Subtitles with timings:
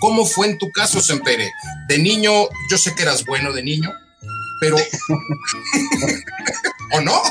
[0.00, 1.50] ¿Cómo fue en tu caso, Sempere?
[1.88, 2.30] De niño,
[2.70, 3.92] yo sé que eras bueno de niño,
[4.60, 4.76] pero...
[6.92, 7.22] ¿O no?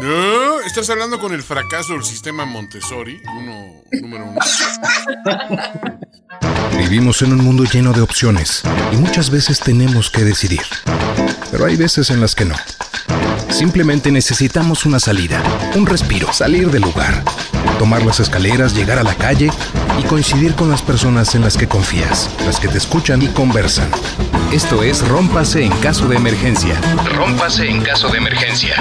[0.00, 4.38] No, estás hablando con el fracaso del sistema Montessori, uno, número uno.
[6.78, 8.62] Vivimos en un mundo lleno de opciones
[8.92, 10.62] y muchas veces tenemos que decidir.
[11.50, 12.56] Pero hay veces en las que no.
[13.50, 15.42] Simplemente necesitamos una salida,
[15.74, 17.24] un respiro, salir del lugar,
[17.78, 19.50] tomar las escaleras, llegar a la calle
[19.98, 23.88] y coincidir con las personas en las que confías, las que te escuchan y conversan.
[24.52, 26.80] Esto es Rómpase en caso de emergencia.
[27.14, 28.76] Rómpase en caso de emergencia.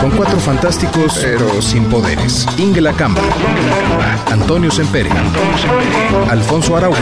[0.00, 2.46] Con cuatro fantásticos, pero sin poderes.
[2.58, 3.22] Ingela Camba,
[4.30, 5.10] Antonio Sempere,
[6.30, 6.98] Alfonso Araujo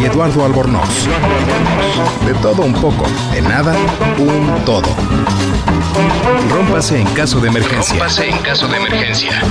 [0.00, 1.06] y Eduardo Albornoz.
[2.26, 3.74] De todo un poco, de nada,
[4.18, 4.88] un todo.
[6.50, 7.98] Rómpase en caso de emergencia.
[7.98, 9.42] Rómpase en caso de emergencia.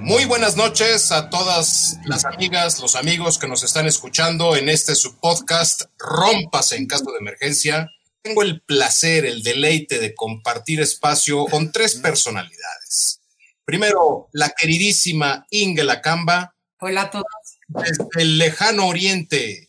[0.00, 4.94] Muy buenas noches a todas las amigas, los amigos que nos están escuchando en este
[4.94, 7.90] subpodcast Rómpase en caso de emergencia.
[8.22, 13.20] Tengo el placer, el deleite de compartir espacio con tres personalidades.
[13.64, 16.54] Primero, la queridísima Ingela Camba.
[16.80, 17.24] Hola a todos.
[17.68, 19.63] Desde el lejano oriente,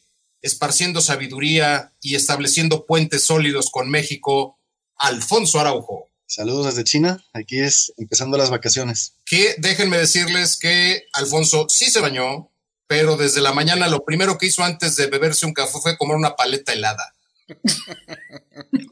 [0.46, 4.60] esparciendo sabiduría y estableciendo puentes sólidos con México,
[4.96, 6.12] Alfonso Araujo.
[6.28, 9.14] Saludos desde China, aquí es empezando las vacaciones.
[9.26, 12.52] Que déjenme decirles que Alfonso sí se bañó,
[12.86, 16.16] pero desde la mañana lo primero que hizo antes de beberse un café fue comer
[16.16, 17.16] una paleta helada.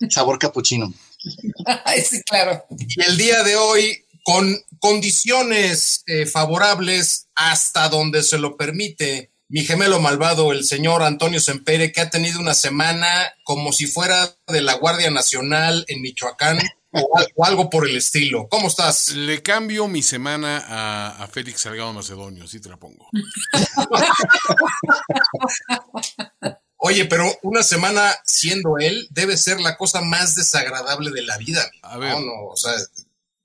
[0.10, 0.92] Sabor capuchino.
[2.10, 2.66] sí, claro.
[2.80, 9.64] Y el día de hoy, con condiciones eh, favorables hasta donde se lo permite, mi
[9.64, 13.08] gemelo malvado, el señor Antonio Sempere, que ha tenido una semana
[13.44, 16.58] como si fuera de la Guardia Nacional en Michoacán
[16.92, 18.48] o, algo por el estilo.
[18.50, 19.10] ¿Cómo estás?
[19.10, 23.08] Le cambio mi semana a, a Félix Salgado Macedonio, así te la pongo.
[26.78, 31.64] Oye, pero una semana siendo él debe ser la cosa más desagradable de la vida.
[31.84, 32.14] A ver.
[32.14, 32.74] No, no, o sea,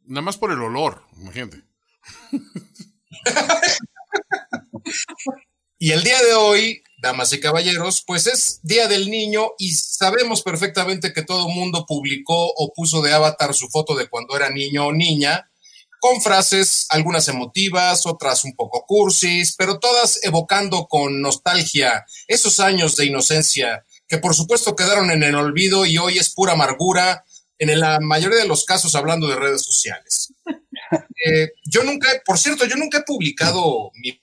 [0.06, 1.64] Nada más por el olor, imagínate.
[5.80, 10.42] Y el día de hoy, damas y caballeros, pues es Día del Niño y sabemos
[10.42, 14.88] perfectamente que todo mundo publicó o puso de avatar su foto de cuando era niño
[14.88, 15.48] o niña,
[16.00, 22.96] con frases, algunas emotivas, otras un poco cursis, pero todas evocando con nostalgia esos años
[22.96, 27.24] de inocencia que por supuesto quedaron en el olvido y hoy es pura amargura,
[27.58, 30.32] en la mayoría de los casos hablando de redes sociales.
[31.26, 34.18] Eh, yo nunca, por cierto, yo nunca he publicado mi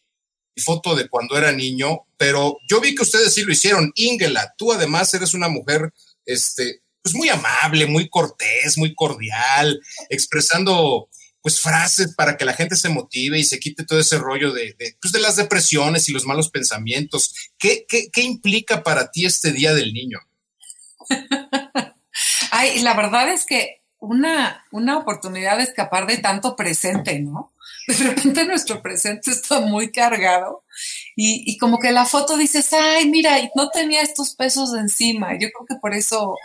[0.62, 3.92] foto de cuando era niño, pero yo vi que ustedes sí lo hicieron.
[3.96, 5.94] Ingela, tú además eres una mujer,
[6.26, 9.80] este, pues muy amable, muy cortés, muy cordial,
[10.10, 11.10] expresando
[11.42, 14.76] pues frases para que la gente se motive y se quite todo ese rollo de,
[15.00, 17.36] pues, de las depresiones y los malos pensamientos.
[17.60, 20.18] ¿Qué, qué, qué implica para ti este Día del Niño?
[22.50, 27.54] Ay, la verdad es que una, una oportunidad de escapar de tanto presente, ¿no?
[27.88, 30.64] De repente nuestro presente está muy cargado
[31.16, 35.34] y, y, como que la foto dices, ay, mira, no tenía estos pesos encima.
[35.34, 36.36] Yo creo que por eso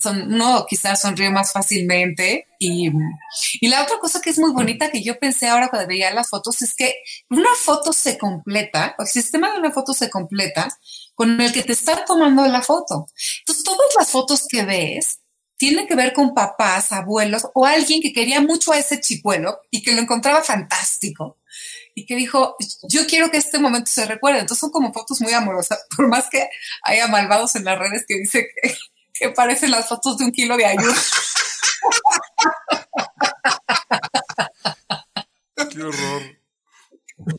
[0.00, 2.46] son, uno quizás sonríe más fácilmente.
[2.58, 2.90] Y,
[3.60, 6.28] y la otra cosa que es muy bonita que yo pensé ahora cuando veía las
[6.28, 6.94] fotos es que
[7.30, 10.68] una foto se completa, el sistema de una foto se completa
[11.14, 13.06] con el que te está tomando la foto.
[13.40, 15.21] Entonces, todas las fotos que ves
[15.62, 19.80] tiene que ver con papás, abuelos o alguien que quería mucho a ese chicuelo y
[19.80, 21.38] que lo encontraba fantástico
[21.94, 22.56] y que dijo,
[22.88, 24.40] yo quiero que este momento se recuerde.
[24.40, 26.48] Entonces son como fotos muy amorosas, por más que
[26.82, 28.74] haya malvados en las redes que dice que,
[29.14, 30.96] que parecen las fotos de un kilo de ayuda.
[35.70, 36.42] Qué horror.
[37.24, 37.36] Pero yo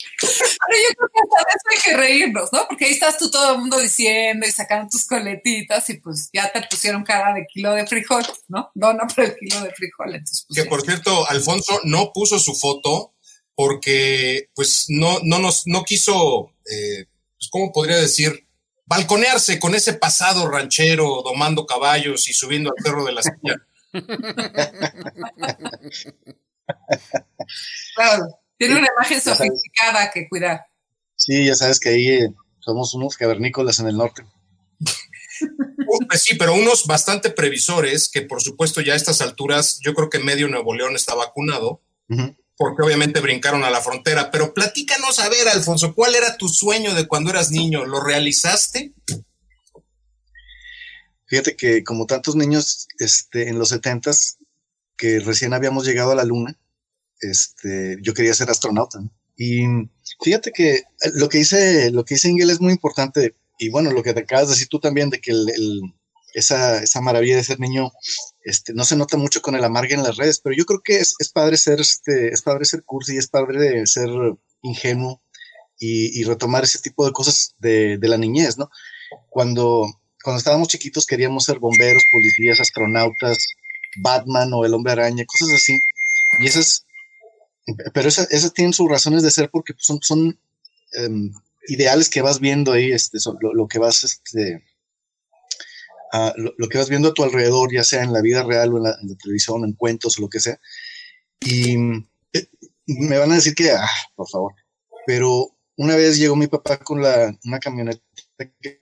[0.95, 2.65] creo que hasta eso hay que reírnos, ¿no?
[2.67, 6.51] Porque ahí estás tú todo el mundo diciendo y sacando tus coletitas y pues ya
[6.51, 8.69] te pusieron cara de kilo de frijol, ¿no?
[8.75, 10.15] Dona por el kilo de frijol.
[10.15, 13.13] Entonces, pues, que por cierto, Alfonso no puso su foto
[13.55, 17.05] porque pues no, no nos, no quiso, eh,
[17.37, 18.47] pues, ¿cómo podría decir?
[18.85, 23.55] Balconearse con ese pasado ranchero, domando caballos y subiendo al perro de la silla.
[27.95, 28.39] claro.
[28.57, 30.65] Tiene una imagen sofisticada que cuidar.
[31.25, 34.25] Sí, ya sabes que ahí eh, somos unos cavernícolas en el norte.
[36.09, 40.09] Pues sí, pero unos bastante previsores que por supuesto ya a estas alturas yo creo
[40.09, 42.37] que medio Nuevo León está vacunado, uh -huh.
[42.57, 44.31] porque obviamente brincaron a la frontera.
[44.31, 47.85] Pero platícanos a ver, Alfonso, ¿cuál era tu sueño de cuando eras niño?
[47.85, 48.93] ¿Lo realizaste?
[51.25, 54.37] Fíjate que como tantos niños este, en los setentas
[54.97, 56.57] que recién habíamos llegado a la luna,
[57.21, 58.99] este, yo quería ser astronauta.
[59.37, 59.63] Y
[60.21, 60.83] fíjate que
[61.15, 63.35] lo que dice, lo que dice Ingel es muy importante.
[63.57, 65.81] Y bueno, lo que te acabas de decir tú también, de que el,
[66.33, 67.91] esa, esa, maravilla de ser niño
[68.43, 70.97] este, no se nota mucho con el amargue en las redes, pero yo creo que
[70.97, 74.09] es, es padre ser, este, es padre ser cursi, es padre ser
[74.63, 75.21] ingenuo
[75.79, 78.69] y, y retomar ese tipo de cosas de, de, la niñez, ¿no?
[79.29, 79.85] Cuando,
[80.23, 83.45] cuando estábamos chiquitos queríamos ser bomberos, policías, astronautas,
[84.01, 85.77] Batman o el hombre araña, cosas así.
[86.39, 86.85] Y esas,
[87.93, 90.39] pero esas, esas tienen sus razones de ser porque son, son
[91.07, 91.33] um,
[91.67, 94.63] ideales que vas viendo ahí, este, lo, lo, que vas, este,
[96.35, 98.83] lo, que vas viendo a tu alrededor, ya sea en la vida real o en
[98.83, 100.59] la, en la televisión, en cuentos o lo que sea.
[101.39, 101.75] Y
[102.33, 102.47] eh,
[102.85, 104.53] me van a decir que, ah, por favor,
[105.05, 108.01] pero una vez llegó mi papá con la, una camioneta
[108.61, 108.79] que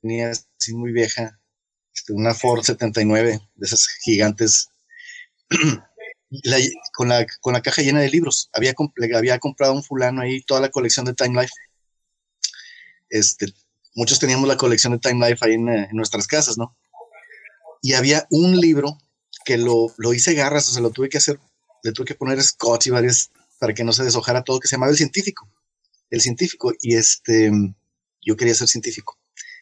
[0.00, 1.40] tenía así muy vieja,
[1.94, 4.68] este, una Ford 79, de esas gigantes,
[6.30, 6.58] la,
[6.94, 8.50] con, la, con la caja llena de libros.
[8.52, 8.74] Había,
[9.14, 11.52] había comprado un fulano ahí toda la colección de Time Life.
[13.08, 13.46] Este,
[13.94, 16.76] muchos teníamos la colección de Time Life ahí en, en nuestras casas, ¿no?
[17.82, 18.98] Y había un libro
[19.44, 21.38] que lo, lo hice garras, o sea, lo tuve que hacer,
[21.82, 24.76] le tuve que poner scotch y varias para que no se deshojara todo, que se
[24.76, 25.48] llamaba El Científico.
[26.10, 26.72] El Científico.
[26.80, 27.50] Y este,
[28.22, 29.18] yo quería ser científico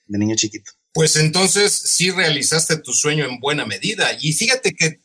[0.06, 0.72] de niño chiquito.
[0.96, 4.16] Pues entonces sí realizaste tu sueño en buena medida.
[4.18, 5.02] Y fíjate que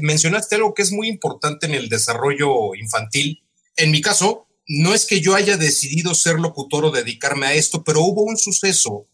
[0.00, 3.44] mencionaste algo que es muy importante en el desarrollo infantil.
[3.76, 7.84] En mi caso, no es que yo haya decidido ser locutor o dedicarme a esto,
[7.84, 9.08] pero hubo un suceso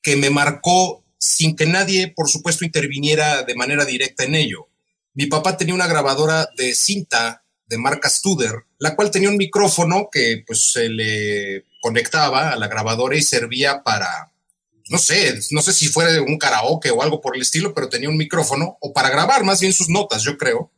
[0.00, 4.68] que me marcó sin que nadie, por supuesto, interviniera de manera directa en ello.
[5.12, 10.08] Mi papá tenía una grabadora de cinta de marca Studer, la cual tenía un micrófono
[10.12, 14.33] que pues se le conectaba a la grabadora y servía para,
[14.88, 18.08] no sé, no sé si fuera un karaoke o algo por el estilo, pero tenía
[18.08, 20.70] un micrófono o para grabar más bien sus notas, yo creo.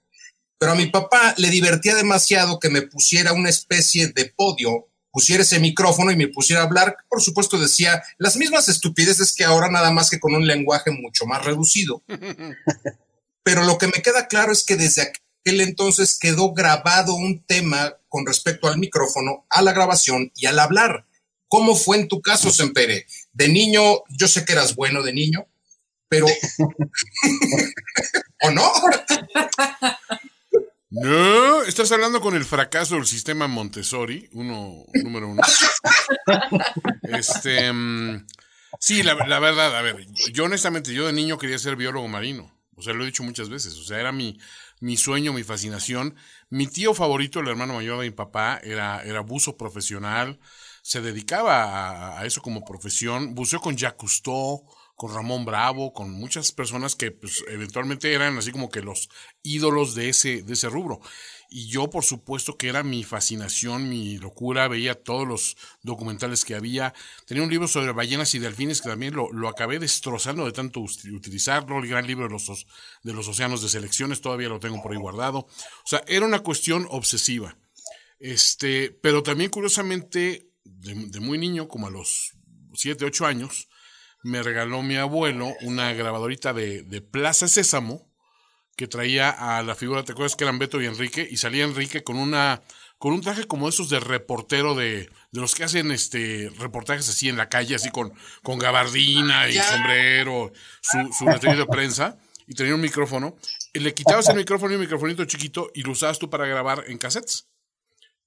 [0.58, 5.42] Pero a mi papá le divertía demasiado que me pusiera una especie de podio, pusiera
[5.42, 6.96] ese micrófono y me pusiera a hablar.
[7.08, 11.26] Por supuesto decía las mismas estupideces que ahora, nada más que con un lenguaje mucho
[11.26, 12.02] más reducido.
[13.42, 17.94] Pero lo que me queda claro es que desde aquel entonces quedó grabado un tema
[18.08, 21.06] con respecto al micrófono, a la grabación y al hablar.
[21.48, 23.06] ¿Cómo fue en tu caso, Sempere?
[23.36, 25.46] De niño, yo sé que eras bueno de niño,
[26.08, 26.24] pero...
[28.42, 28.72] ¿O no?
[30.88, 35.42] No, estás hablando con el fracaso del sistema Montessori, uno, número uno.
[37.02, 38.24] Este, um,
[38.80, 42.50] sí, la, la, verdad, a ver, yo honestamente, yo de niño quería ser biólogo marino.
[42.74, 43.76] O sea, lo he dicho muchas veces.
[43.76, 44.38] O sea, era mi,
[44.80, 46.14] mi sueño, mi fascinación.
[46.48, 50.38] Mi tío favorito, el hermano mayor de mi papá, era, era buzo profesional.
[50.86, 53.34] Se dedicaba a, eso como profesión.
[53.34, 58.52] Buceó con Jacques Cousteau, con Ramón Bravo, con muchas personas que pues, eventualmente eran así
[58.52, 59.08] como que los
[59.42, 61.00] ídolos de ese, de ese rubro.
[61.50, 66.54] Y yo, por supuesto, que era mi fascinación, mi locura, veía todos los documentales que
[66.54, 66.94] había.
[67.26, 70.78] Tenía un libro sobre ballenas y delfines que también lo, lo acabé destrozando de tanto
[70.78, 71.80] utilizarlo.
[71.80, 72.64] El gran libro de los,
[73.02, 75.38] de los océanos de selecciones, todavía lo tengo por ahí guardado.
[75.38, 77.58] O sea, era una cuestión obsesiva.
[78.20, 82.32] Este, pero también, curiosamente, de, de muy niño, como a los
[82.74, 83.68] 7, 8 años,
[84.22, 88.10] me regaló mi abuelo una grabadorita de, de Plaza Sésamo
[88.76, 91.26] que traía a la figura, ¿te acuerdas que eran Beto y Enrique?
[91.30, 92.62] Y salía Enrique con una
[92.98, 97.28] con un traje como esos de reportero de, de los que hacen este reportajes así
[97.28, 98.12] en la calle, así con,
[98.42, 103.36] con gabardina y sombrero, su, su de prensa, y tenía un micrófono.
[103.74, 106.84] Y le quitabas el micrófono y un microfonito chiquito y lo usabas tú para grabar
[106.86, 107.48] en cassettes.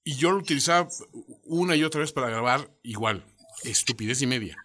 [0.04, 0.88] Y yo lo utilizaba
[1.50, 3.24] una y otra vez para grabar igual,
[3.64, 4.56] estupidez y media.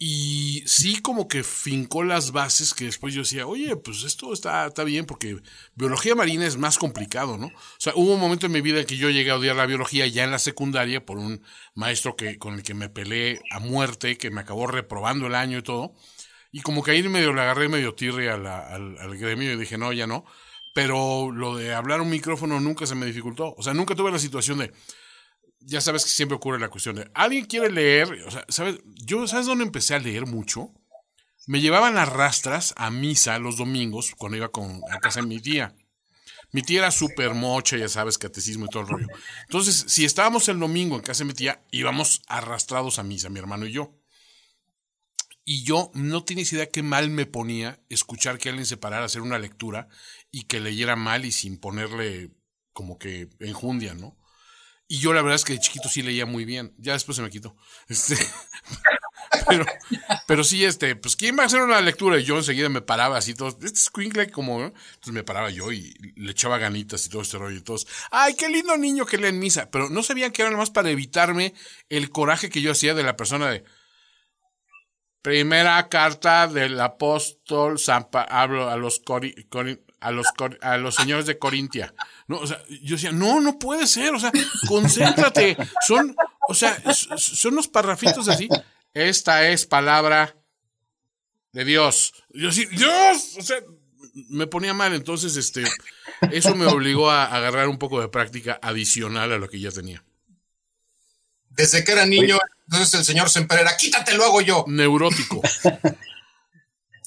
[0.00, 4.64] Y sí como que fincó las bases que después yo decía, oye, pues esto está,
[4.68, 5.40] está bien porque
[5.74, 7.46] biología marina es más complicado, ¿no?
[7.48, 9.66] O sea, hubo un momento en mi vida en que yo llegué a odiar la
[9.66, 11.42] biología ya en la secundaria por un
[11.74, 15.58] maestro que, con el que me peleé a muerte, que me acabó reprobando el año
[15.58, 15.94] y todo.
[16.52, 19.92] Y como que ahí medio le agarré medio tirre al, al gremio y dije, no,
[19.92, 20.24] ya no.
[20.74, 23.52] Pero lo de hablar un micrófono nunca se me dificultó.
[23.56, 24.72] O sea, nunca tuve la situación de,
[25.60, 28.78] ya sabes que siempre ocurre la cuestión de alguien quiere leer, o sea, ¿sabes?
[29.04, 30.72] Yo, ¿sabes dónde empecé a leer mucho?
[31.46, 35.40] Me llevaban a rastras a misa los domingos cuando iba con, a casa de mi
[35.40, 35.74] tía.
[36.52, 39.06] Mi tía era súper mocha, ya sabes, catecismo y todo el rollo.
[39.42, 43.38] Entonces, si estábamos el domingo en casa de mi tía, íbamos arrastrados a misa, mi
[43.38, 43.94] hermano y yo.
[45.44, 49.06] Y yo no tienes idea qué mal me ponía escuchar que alguien se parara a
[49.06, 49.88] hacer una lectura
[50.30, 52.30] y que leyera mal y sin ponerle
[52.74, 54.17] como que enjundia, ¿no?
[54.88, 56.74] Y yo la verdad es que de chiquito sí leía muy bien.
[56.78, 57.54] Ya después se me quitó.
[57.88, 58.16] Este,
[59.46, 59.66] pero,
[60.26, 62.18] pero sí, este, pues, ¿quién va a hacer una lectura?
[62.18, 65.70] Y yo enseguida me paraba así, todos, este es Quinkle como, entonces me paraba yo
[65.70, 69.18] y le echaba ganitas y todo este rollo y todos, ay, qué lindo niño que
[69.18, 71.52] lee en misa, pero no sabían que era nomás para evitarme
[71.90, 73.64] el coraje que yo hacía de la persona de,
[75.22, 79.00] primera carta del apóstol San Pablo a los
[80.00, 80.26] a los,
[80.60, 81.94] a los señores de Corintia.
[82.26, 84.32] No, o sea, yo decía, no, no puede ser, o sea,
[84.66, 85.56] concéntrate.
[85.86, 86.14] Son,
[86.48, 88.48] o sea, son unos parrafitos así.
[88.94, 90.36] Esta es palabra
[91.52, 92.12] de Dios.
[92.30, 93.58] Yo sí, Dios, o sea,
[94.28, 95.64] me ponía mal, entonces, este,
[96.32, 100.04] eso me obligó a agarrar un poco de práctica adicional a lo que ya tenía.
[101.50, 104.64] Desde que era niño, entonces el señor Semper era, quítate, lo hago yo.
[104.68, 105.42] Neurótico.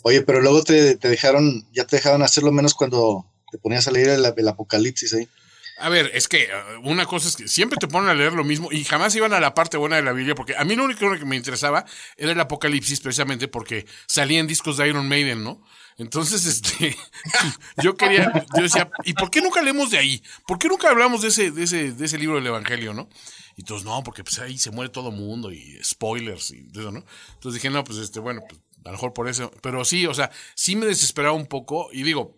[0.03, 4.09] Oye, pero luego te, dejaron, ya te dejaron hacerlo menos cuando te ponías a leer
[4.09, 5.27] el, Apocalipsis ahí.
[5.79, 8.43] A ver, es que uh, una cosa es que siempre te ponen a leer lo
[8.43, 10.85] mismo y jamás iban a la parte buena de la Biblia, porque a mí lo
[10.85, 11.85] único que me interesaba
[12.17, 15.61] era el Apocalipsis, precisamente porque salían discos de Iron Maiden, ¿no?
[15.97, 16.95] Entonces, este,
[17.83, 20.23] yo quería, yo decía, ¿y por qué nunca leemos de ahí?
[20.47, 23.09] ¿Por qué nunca hablamos de ese, de ese, de ese libro del Evangelio, no?
[23.55, 27.03] Y todos, no, porque pues ahí se muere todo mundo y spoilers y eso, ¿no?
[27.33, 29.51] Entonces dije, no, pues este, bueno, pues a lo mejor por eso.
[29.61, 31.89] Pero sí, o sea, sí me desesperaba un poco.
[31.91, 32.37] Y digo,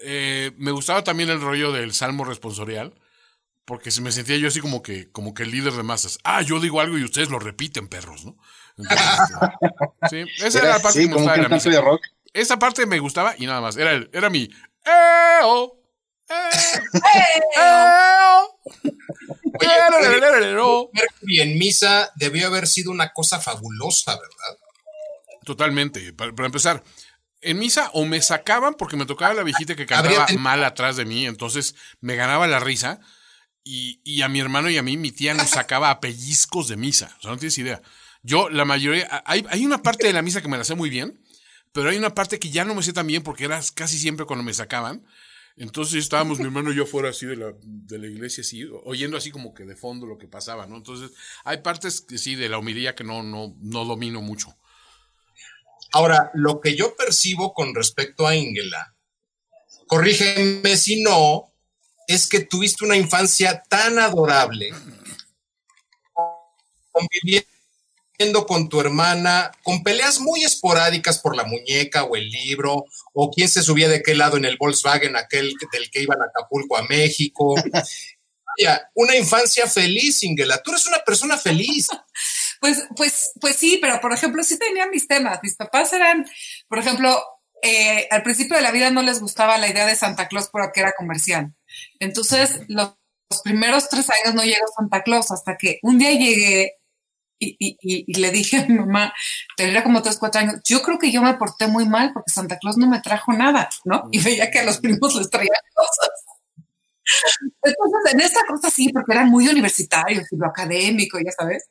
[0.00, 2.94] eh, me gustaba también el rollo del salmo responsorial.
[3.64, 6.18] Porque se me sentía yo así como que, como que el líder de masas.
[6.24, 8.38] Ah, yo digo algo y ustedes lo repiten, perros, ¿no?
[8.78, 8.96] Este,
[10.08, 11.70] sí, esa era, la parte que me gustaba de la misa.
[12.32, 13.76] Esa parte me gustaba y nada más.
[13.76, 14.48] Era, el, era mi.
[14.84, 15.78] ¡Eo!
[17.56, 18.58] ¡Eo!
[21.22, 24.58] y en misa debió haber sido una cosa fabulosa, ¿verdad?
[25.48, 26.12] Totalmente.
[26.12, 26.84] Para, empezar,
[27.40, 31.06] en misa o me sacaban porque me tocaba la viejita que cantaba mal atrás de
[31.06, 33.00] mí, entonces me ganaba la risa.
[33.64, 37.16] Y, a mi hermano y a mí, mi tía nos sacaba a pellizcos de misa.
[37.18, 37.80] O sea, no tienes idea.
[38.22, 40.90] Yo, la mayoría, hay, hay una parte de la misa que me la sé muy
[40.90, 41.18] bien,
[41.72, 44.26] pero hay una parte que ya no me sé tan bien porque era casi siempre
[44.26, 45.02] cuando me sacaban.
[45.56, 49.16] Entonces estábamos mi hermano y yo fuera así de la, de la iglesia, así, oyendo
[49.16, 50.76] así como que de fondo lo que pasaba, ¿no?
[50.76, 51.10] Entonces,
[51.44, 54.57] hay partes que sí, de la homilía que no, no, no domino mucho.
[55.92, 58.94] Ahora, lo que yo percibo con respecto a Ingela,
[59.86, 61.52] corrígeme si no,
[62.06, 64.70] es que tuviste una infancia tan adorable,
[66.90, 73.30] conviviendo con tu hermana, con peleas muy esporádicas por la muñeca o el libro, o
[73.30, 76.76] quién se subía de qué lado en el Volkswagen, aquel del que iban a Acapulco
[76.76, 77.54] a México.
[78.94, 80.62] una infancia feliz, Ingela.
[80.62, 81.88] Tú eres una persona feliz.
[82.60, 85.40] Pues, pues, pues sí, pero por ejemplo, sí tenía mis temas.
[85.42, 86.26] Mis papás eran,
[86.68, 87.22] por ejemplo,
[87.62, 90.80] eh, al principio de la vida no les gustaba la idea de Santa Claus porque
[90.80, 91.54] era comercial.
[91.98, 92.94] Entonces, los,
[93.44, 96.76] primeros tres años no llegó Santa Claus hasta que un día llegué
[97.38, 99.12] y, y, le dije a mi mamá,
[99.56, 102.58] tendría como tres, cuatro años, yo creo que yo me porté muy mal porque Santa
[102.58, 104.08] Claus no me trajo nada, ¿no?
[104.10, 106.08] Y veía que a los primos les traía cosas.
[107.62, 111.64] Entonces, en esta cosa sí, porque eran muy universitarios y lo académico, ya sabes.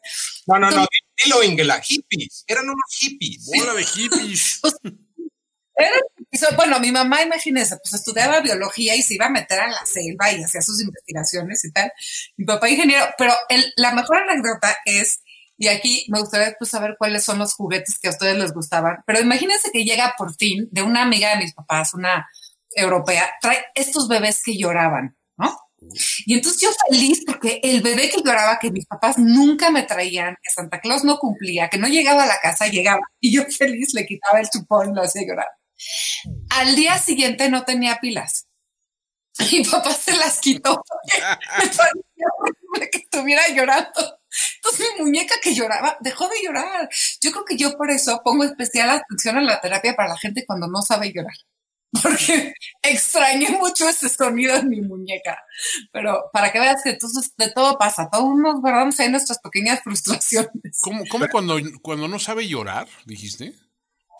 [0.48, 0.86] No, no, no,
[1.24, 3.50] dilo, Ingela, hippies, eran unos hippies.
[3.58, 4.62] Bola de hippies.
[5.77, 9.86] Pues, bueno, mi mamá, imagínese, pues estudiaba biología y se iba a meter a la
[9.86, 11.91] selva y hacía sus investigaciones y tal.
[12.36, 15.22] Mi papá ingeniero, pero el, la mejor anécdota es,
[15.58, 18.98] y aquí me gustaría pues, saber cuáles son los juguetes que a ustedes les gustaban,
[19.06, 22.27] pero imagínense que llega por fin de una amiga de mis papás, una
[22.72, 25.16] europea, trae estos bebés que lloraban.
[26.25, 30.36] Y entonces yo feliz porque el bebé que lloraba, que mis papás nunca me traían,
[30.41, 33.01] que Santa Claus no cumplía, que no llegaba a la casa, llegaba.
[33.20, 35.48] Y yo feliz le quitaba el chupón lo hacía llorar.
[36.50, 38.48] Al día siguiente no tenía pilas.
[39.51, 40.84] Mi papá se las quitó
[42.74, 44.20] porque que estuviera llorando.
[44.56, 46.89] Entonces mi muñeca que lloraba dejó de llorar.
[47.22, 50.46] Yo creo que yo por eso pongo especial atención a la terapia para la gente
[50.46, 51.36] cuando no sabe llorar.
[52.01, 55.44] Porque extrañé mucho ese sonido en mi muñeca.
[55.91, 59.82] Pero para que veas que entonces de todo pasa, todos nos guardamos ahí nuestras pequeñas
[59.84, 60.79] frustraciones.
[60.82, 63.53] ¿Cómo, cómo cuando, cuando no sabe llorar, dijiste?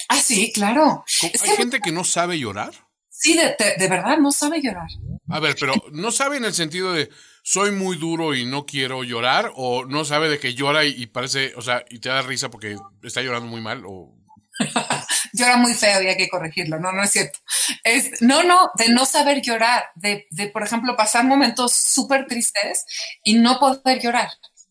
[0.10, 1.04] Ah, sí, claro.
[1.22, 2.74] ¿Hay gente que no sabe llorar?
[3.10, 4.88] Sí, de, de, verdad, no sabe llorar.
[5.30, 7.10] A ver, pero no sabe en el sentido de
[7.42, 11.08] soy muy duro y no quiero llorar, o no sabe de que llora y, y
[11.08, 14.17] parece, o sea, y te da risa porque está llorando muy mal, o
[15.34, 16.80] llora muy feo y hay que corregirlo.
[16.80, 17.40] No, no es cierto.
[17.84, 22.86] Es, no, no, de no saber llorar, de, de por ejemplo, pasar momentos súper tristes
[23.24, 24.30] y no poder llorar.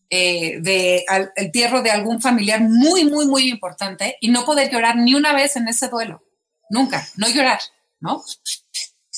[0.09, 4.71] Eh, de al, el entierro de algún familiar muy, muy, muy importante y no poder
[4.71, 6.23] llorar ni una vez en ese duelo.
[6.69, 7.59] Nunca, no llorar,
[7.99, 8.23] ¿no?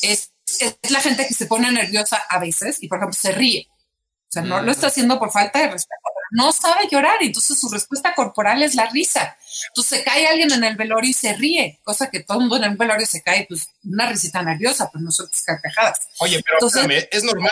[0.02, 3.68] Es, es la gente que se pone nerviosa a veces y, por ejemplo, se ríe.
[3.72, 7.70] O sea, no lo está haciendo por falta de respeto, no sabe llorar, entonces su
[7.70, 9.38] respuesta corporal es la risa.
[9.70, 12.58] Entonces se cae alguien en el velorio y se ríe, cosa que todo el mundo
[12.58, 16.00] en el velorio se cae, pues una risita nerviosa, pues no son carcajadas.
[16.20, 17.52] Oye, pero Entonces, espérame, es normal.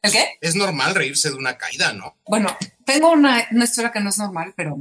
[0.00, 0.38] ¿El qué?
[0.40, 2.16] Es normal reírse de una caída, ¿no?
[2.26, 4.78] Bueno, tengo una, una historia que no es normal, pero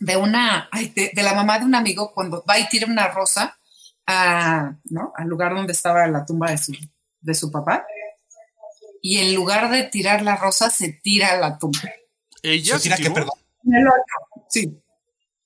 [0.00, 3.08] de una, ay, de, de la mamá de un amigo cuando va y tira una
[3.08, 3.58] rosa
[4.06, 5.12] a, ¿no?
[5.14, 6.72] al lugar donde estaba la tumba de su,
[7.20, 7.86] de su papá.
[9.02, 11.80] Y en lugar de tirar la rosa, se tira la tumba.
[12.42, 13.38] Ella Se tira se que, tiró, perdón.
[13.64, 14.44] En el otro.
[14.48, 14.82] Sí,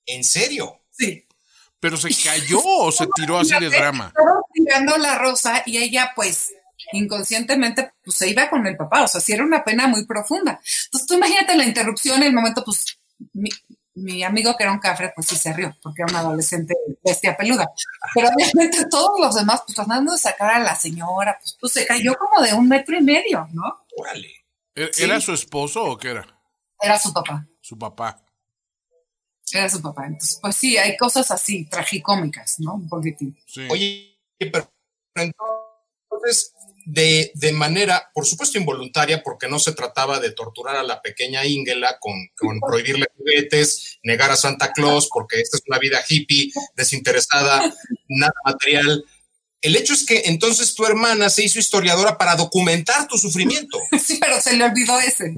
[0.05, 0.81] ¿En serio?
[0.91, 1.25] sí.
[1.79, 4.07] pero se cayó o se tiró así de drama.
[4.07, 6.51] Estaba tirando la rosa y ella, pues,
[6.93, 9.03] inconscientemente, pues se iba con el papá.
[9.03, 10.59] O sea, sí era una pena muy profunda.
[10.85, 12.97] Entonces, tú imagínate la interrupción, el momento, pues,
[13.33, 13.49] mi,
[13.95, 17.35] mi amigo que era un cafre, pues sí se rió, porque era un adolescente bestia
[17.37, 17.69] peluda.
[18.13, 21.85] Pero obviamente todos los demás, pues tratando de sacar a la señora, pues, pues se
[21.85, 23.85] cayó como de un metro y medio, ¿no?
[23.97, 24.29] Órale.
[24.75, 25.03] ¿E- Sí.
[25.03, 26.27] ¿Era su esposo o qué era?
[26.81, 28.21] Era su papá, Su papá.
[29.53, 30.05] era su papá.
[30.07, 32.73] Entonces, pues sí, hay cosas así, tragicómicas, ¿no?
[32.75, 33.37] Un poquitín.
[33.47, 33.65] Sí.
[33.71, 34.69] Oye, pero
[35.15, 36.53] entonces,
[36.85, 41.45] de, de manera, por supuesto, involuntaria, porque no se trataba de torturar a la pequeña
[41.45, 46.51] Ingela con, con prohibirle juguetes, negar a Santa Claus, porque esta es una vida hippie,
[46.75, 47.61] desinteresada,
[48.07, 49.03] nada material.
[49.61, 53.79] El hecho es que entonces tu hermana se hizo historiadora para documentar tu sufrimiento.
[54.05, 55.35] Sí, pero se le olvidó ese.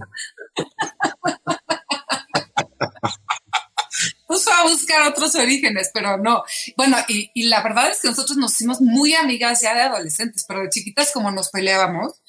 [4.38, 6.44] Puso a buscar otros orígenes, pero no.
[6.76, 10.46] Bueno, y, y la verdad es que nosotros nos hicimos muy amigas ya de adolescentes,
[10.48, 12.22] pero de chiquitas como nos peleábamos,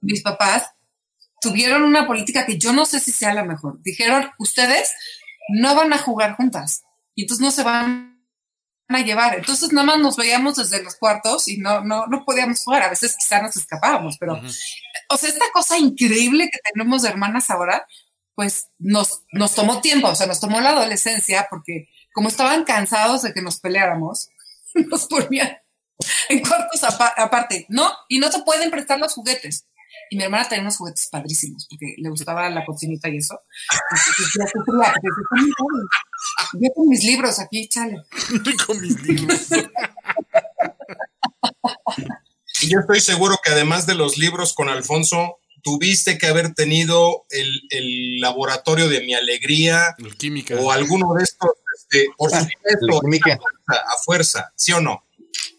[0.00, 0.64] mis papás
[1.42, 3.82] tuvieron una política que yo no sé si sea la mejor.
[3.82, 4.92] Dijeron, ustedes
[5.48, 6.82] no van a jugar juntas
[7.14, 8.24] y entonces no se van
[8.88, 9.34] a llevar.
[9.36, 12.82] Entonces nada más nos veíamos desde los cuartos y no, no, no podíamos jugar.
[12.84, 14.46] A veces quizá nos escapábamos, pero Ujú.
[15.08, 17.86] o sea, esta cosa increíble que tenemos de hermanas ahora,
[18.34, 23.22] pues nos, nos tomó tiempo, o sea, nos tomó la adolescencia porque como estaban cansados
[23.22, 24.28] de que nos peleáramos,
[24.74, 25.56] nos ponían
[26.28, 27.90] en cuartos apa- aparte, ¿no?
[28.08, 29.66] Y no se pueden prestar los juguetes.
[30.10, 33.38] Y mi hermana tenía unos juguetes padrísimos porque le gustaba la cocinita y eso.
[33.70, 33.96] Yo
[34.46, 38.02] sufría, porque decía, "Ay, padre, Yo con mis libros aquí, chale.
[38.66, 39.48] Con mis libros.
[42.62, 47.24] Y yo estoy seguro que además de los libros con Alfonso, tuviste que haber tenido
[47.30, 50.56] el, el laboratorio de mi alegría El química.
[50.60, 53.32] o alguno de estos, este, por Ah, supuesto, química.
[53.34, 55.04] a fuerza, a fuerza, ¿sí o no?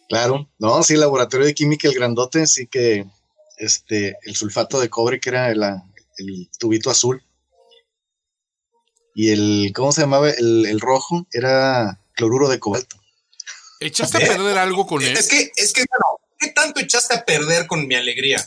[0.09, 3.05] Claro, no, sí, el laboratorio de química, el grandote, sí que
[3.57, 7.23] este, el sulfato de cobre, que era el tubito azul.
[9.15, 10.29] Y el, ¿cómo se llamaba?
[10.29, 12.97] El, el rojo era cloruro de cobalto.
[13.79, 15.15] ¿Echaste a perder algo con él?
[15.15, 18.43] Es que, es que, bueno, ¿qué tanto echaste a perder con mi alegría?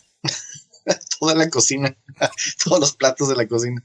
[1.20, 1.96] Toda la cocina,
[2.64, 3.82] todos los platos de la cocina.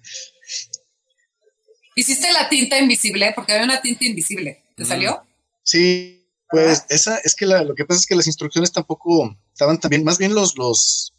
[1.95, 4.63] Hiciste la tinta invisible porque había una tinta invisible.
[4.75, 4.87] ¿Te Mm.
[4.87, 5.23] salió?
[5.63, 9.79] Sí, pues esa es que la- lo que pasa es que las instrucciones tampoco estaban
[9.79, 11.13] tan bien, más bien los, los,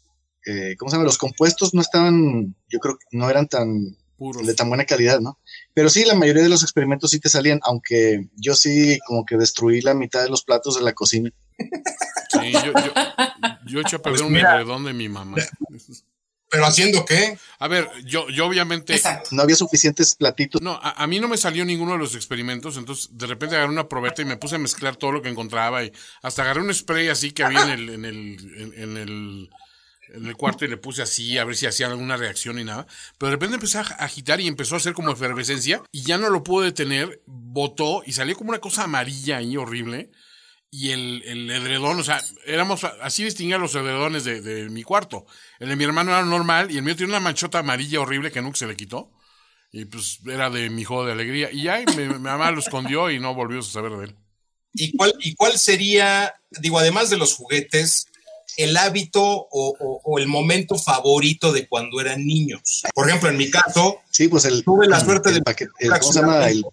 [0.45, 1.05] eh, ¿cómo se llama?
[1.05, 4.45] Los compuestos no estaban, yo creo que no eran tan Puros.
[4.45, 5.39] de tan buena calidad, ¿no?
[5.73, 9.37] Pero sí, la mayoría de los experimentos sí te salían, aunque yo sí como que
[9.37, 11.31] destruí la mitad de los platos de la cocina.
[12.43, 12.61] Sí, yo,
[13.65, 14.55] yo, a perder Pues un mira.
[14.55, 15.37] edredón de mi mamá.
[16.49, 17.35] ¿Pero haciendo qué?
[17.57, 18.93] A ver, yo, yo obviamente.
[18.93, 19.29] Exacto.
[19.31, 20.61] No había suficientes platitos.
[20.61, 23.71] No, a, a mí no me salió ninguno de los experimentos, entonces de repente agarré
[23.71, 26.71] una probeta y me puse a mezclar todo lo que encontraba y hasta agarré un
[26.71, 29.49] spray así que había en el, en el, en, en el,
[30.09, 32.85] en el cuarto y le puse así a ver si hacía alguna reacción y nada.
[33.17, 36.29] Pero de repente empecé a agitar y empezó a hacer como efervescencia y ya no
[36.29, 40.11] lo pude detener, botó y salió como una cosa amarilla ahí horrible.
[40.75, 45.27] Y el, el edredón, o sea, éramos así distinguía los edredones de, de mi cuarto.
[45.59, 48.41] El de mi hermano era normal y el mío tiene una manchota amarilla horrible que
[48.41, 49.11] nunca se le quitó.
[49.71, 51.51] Y pues era de mi juego de alegría.
[51.51, 54.15] Y ya, mi, mi mamá lo escondió y no volvió a saber de él.
[54.73, 58.07] ¿Y cuál, ¿Y cuál sería, digo, además de los juguetes,
[58.57, 62.81] el hábito o, o- o el momento favorito de cuando eran niños?
[62.95, 64.63] Por ejemplo, en mi caso, Sí, pues el...
[64.63, 65.41] tuve la suerte el de...
[65.43, 66.49] paquete- el- ¿Cómo se llama?
[66.49, 66.63] El,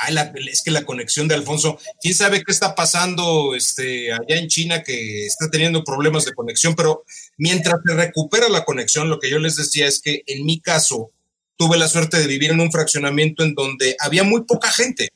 [0.00, 4.36] Ay, la- es que la conexión de Alfonso, quién sabe qué está pasando este, allá
[4.36, 7.04] en China que está teniendo problemas de conexión, pero
[7.36, 11.10] mientras se recupera la conexión, lo que yo les decía es que en mi caso
[11.56, 15.08] tuve la suerte de vivir en un fraccionamiento en donde había muy poca gente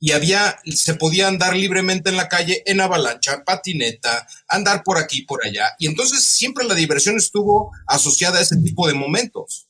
[0.00, 5.22] y había, se podía andar libremente en la calle en avalancha, patineta, andar por aquí,
[5.22, 5.70] por allá.
[5.78, 9.66] Y entonces siempre la diversión estuvo asociada a ese tipo de momentos.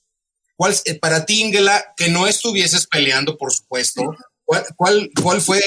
[0.57, 4.03] ¿Cuál, eh, para ti, Ingela, que no estuvieses peleando, por supuesto,
[4.49, 5.61] ¿cuál, cuál, cuál fue,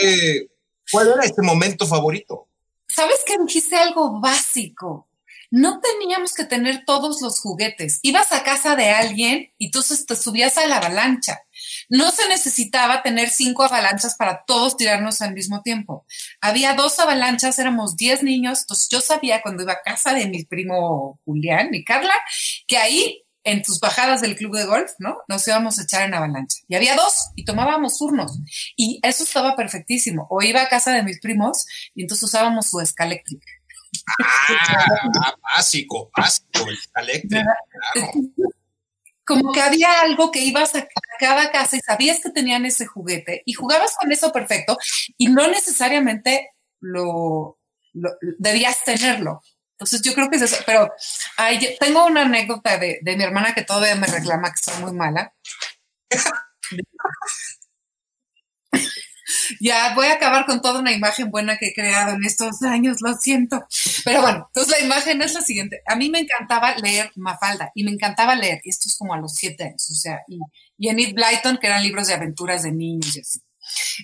[0.92, 2.48] cuál era este momento favorito?
[2.88, 5.08] ¿Sabes que dijiste algo básico?
[5.52, 8.00] no teníamos que tener todos los juguetes.
[8.04, 11.42] Ibas a casa de alguien y entonces te subías a la avalancha.
[11.90, 16.06] No se necesitaba tener cinco avalanchas para todos tirarnos al mismo tiempo.
[16.40, 18.62] Había dos avalanchas, éramos diez niños.
[18.62, 22.16] Entonces yo sabía cuando iba a casa de mi primo Julián y Carla
[22.66, 25.18] que ahí en tus bajadas del club de golf, ¿no?
[25.28, 26.58] Nos íbamos a echar en avalancha.
[26.68, 28.40] Y había dos y tomábamos turnos.
[28.76, 30.28] Y eso estaba perfectísimo.
[30.30, 33.46] O iba a casa de mis primos y entonces usábamos su escaléctrica.
[34.50, 37.22] Ah, básico, básico, el.
[37.28, 38.12] Claro.
[39.26, 40.88] Como que había algo que ibas a
[41.20, 44.78] cada casa y sabías que tenían ese juguete y jugabas con eso perfecto
[45.18, 46.50] y no necesariamente
[46.80, 47.60] lo,
[47.94, 49.42] lo debías tenerlo.
[49.82, 50.94] Entonces yo creo que es eso, pero
[51.80, 55.34] tengo una anécdota de, de, mi hermana que todavía me reclama que soy muy mala.
[59.60, 62.98] ya voy a acabar con toda una imagen buena que he creado en estos años,
[63.02, 63.66] lo siento.
[64.06, 65.82] Pero bueno, entonces la imagen es la siguiente.
[65.88, 69.18] A mí me encantaba leer Mafalda y me encantaba leer, y esto es como a
[69.18, 70.38] los siete años, o sea, y,
[70.78, 73.40] y Enid Blyton, que eran libros de aventuras de niños y así.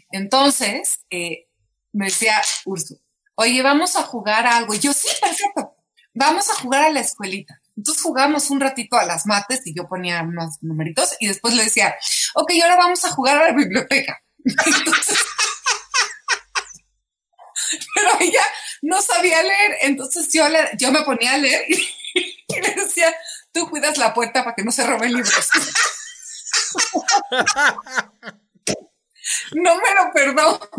[0.09, 1.45] Entonces, eh,
[1.93, 2.95] me decía Urso,
[3.37, 4.73] oye, vamos a jugar a algo.
[4.73, 5.77] Y yo, sí, perfecto,
[6.13, 7.61] vamos a jugar a la escuelita.
[7.75, 11.65] Entonces jugamos un ratito a las mates y yo ponía unos numeritos y después le
[11.65, 11.95] decía,
[12.33, 14.19] ok, ahora vamos a jugar a la biblioteca.
[17.93, 18.43] Pero ella
[18.81, 20.45] no sabía leer, entonces yo,
[20.77, 21.73] yo me ponía a leer y,
[22.47, 23.13] y, le decía,
[23.51, 25.49] tú cuidas la puerta para que no se roben libros.
[29.53, 30.69] no me lo perdono.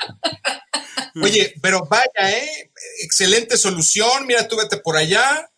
[1.22, 2.70] Oye, pero vaya, ¿eh?
[3.02, 4.26] Excelente solución.
[4.26, 5.50] Mira, tú vete por allá.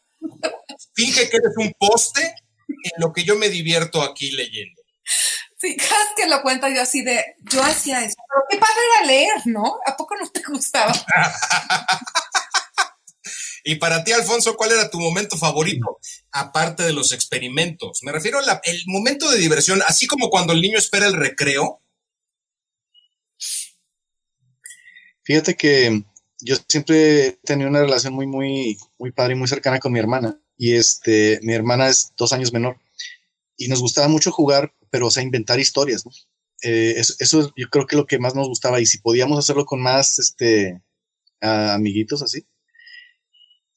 [0.94, 2.35] Finge que eres un poste
[2.68, 4.81] en lo que yo me divierto aquí leyendo.
[5.62, 5.76] Vez
[6.16, 8.16] que lo cuento yo así de, yo hacía eso.
[8.28, 9.78] Pero qué padre era leer, ¿no?
[9.87, 10.92] ¿A poco no te gustaba?
[13.64, 15.98] y para ti, Alfonso, ¿cuál era tu momento favorito?
[16.33, 18.00] Aparte de los experimentos.
[18.02, 21.82] Me refiero al momento de diversión, así como cuando el niño espera el recreo.
[25.25, 26.05] Fíjate que
[26.41, 30.41] yo siempre tenido una relación muy, muy, muy padre y muy cercana con mi hermana.
[30.57, 32.79] Y este, mi hermana es dos años menor.
[33.57, 36.13] Y nos gustaba mucho jugar, pero o sea, inventar historias, ¿no?
[36.63, 38.81] Eh, eso, eso, yo creo que lo que más nos gustaba.
[38.81, 40.81] Y si podíamos hacerlo con más este,
[41.41, 42.47] amiguitos así,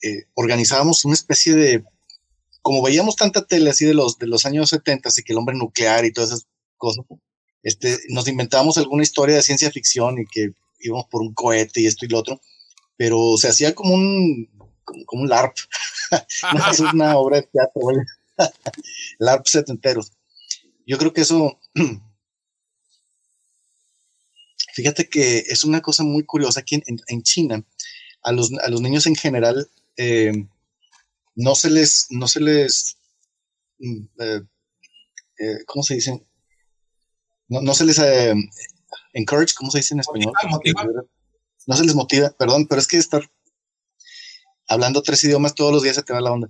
[0.02, 1.84] eh, organizábamos una especie de.
[2.62, 5.56] Como veíamos tanta tele así de los, de los años 70, así que el hombre
[5.56, 7.06] nuclear y todas esas cosas,
[7.62, 10.52] este, nos inventábamos alguna historia de ciencia ficción y que
[10.86, 12.41] íbamos por un cohete y esto y lo otro,
[12.98, 14.50] pero se hacía como un,
[14.84, 15.56] como, como un LARP.
[16.54, 17.82] no es una obra de teatro.
[19.19, 20.12] LARP setenteros.
[20.86, 21.60] Yo creo que eso,
[24.74, 27.63] fíjate que es una cosa muy curiosa aquí en, en, en China.
[28.21, 30.48] A los, a los, niños en general eh,
[31.36, 32.98] no se les, no se les,
[33.80, 34.41] eh,
[35.38, 36.26] eh, ¿cómo se dice?
[37.48, 38.00] No, no se les
[39.15, 40.34] encourage, ¿cómo se dice en español?
[40.49, 41.04] Motiva, motiva.
[41.65, 43.28] No se les motiva, perdón, pero es que estar
[44.67, 46.49] hablando tres idiomas todos los días se te va la onda.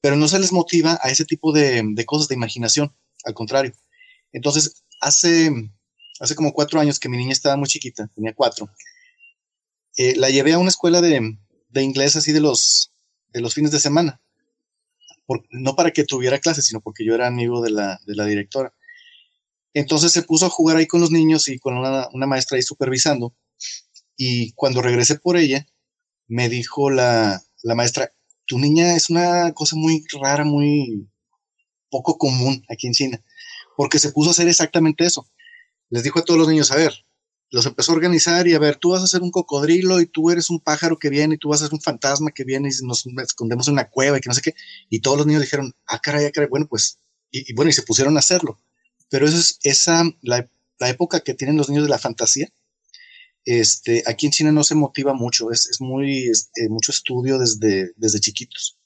[0.00, 3.72] Pero no se les motiva a ese tipo de, de cosas de imaginación, al contrario.
[4.32, 5.52] Entonces, hace,
[6.18, 8.68] hace como cuatro años que mi niña estaba muy chiquita, tenía cuatro,
[9.96, 11.36] eh, la llevé a una escuela de,
[11.68, 12.92] de, inglés así de los,
[13.28, 14.20] de los fines de semana.
[15.26, 18.24] Por, no para que tuviera clases, sino porque yo era amigo de la, de la
[18.24, 18.74] directora.
[19.74, 23.34] Entonces se puso a jugar ahí con los niños y con una, maestra ahí supervisando.
[24.16, 25.66] Y cuando regresé por ella,
[26.28, 28.12] me dijo la, la, maestra,
[28.46, 31.08] tu niña es una cosa muy rara, muy
[31.90, 33.24] poco común aquí en China,
[33.76, 35.26] porque se puso a hacer exactamente eso.
[35.88, 36.92] Les dijo a todos los niños, a ver,
[37.50, 40.30] los empezó a organizar y a ver, tú vas a ser un cocodrilo y tú
[40.30, 42.86] eres un pájaro que viene y tú vas a ser un fantasma que viene y
[42.86, 44.54] nos escondemos en una cueva y que no sé qué.
[44.90, 46.98] Y todos los niños dijeron, ah, caray, ah, caray, bueno, pues,
[47.30, 48.58] y, y bueno, y se pusieron a hacerlo
[49.12, 50.48] pero eso es esa, la,
[50.78, 52.48] la, época que tienen los niños de la fantasía.
[53.44, 57.38] Este, aquí en China no se motiva mucho, es, es muy, es, eh, mucho estudio
[57.38, 58.78] desde, desde chiquitos.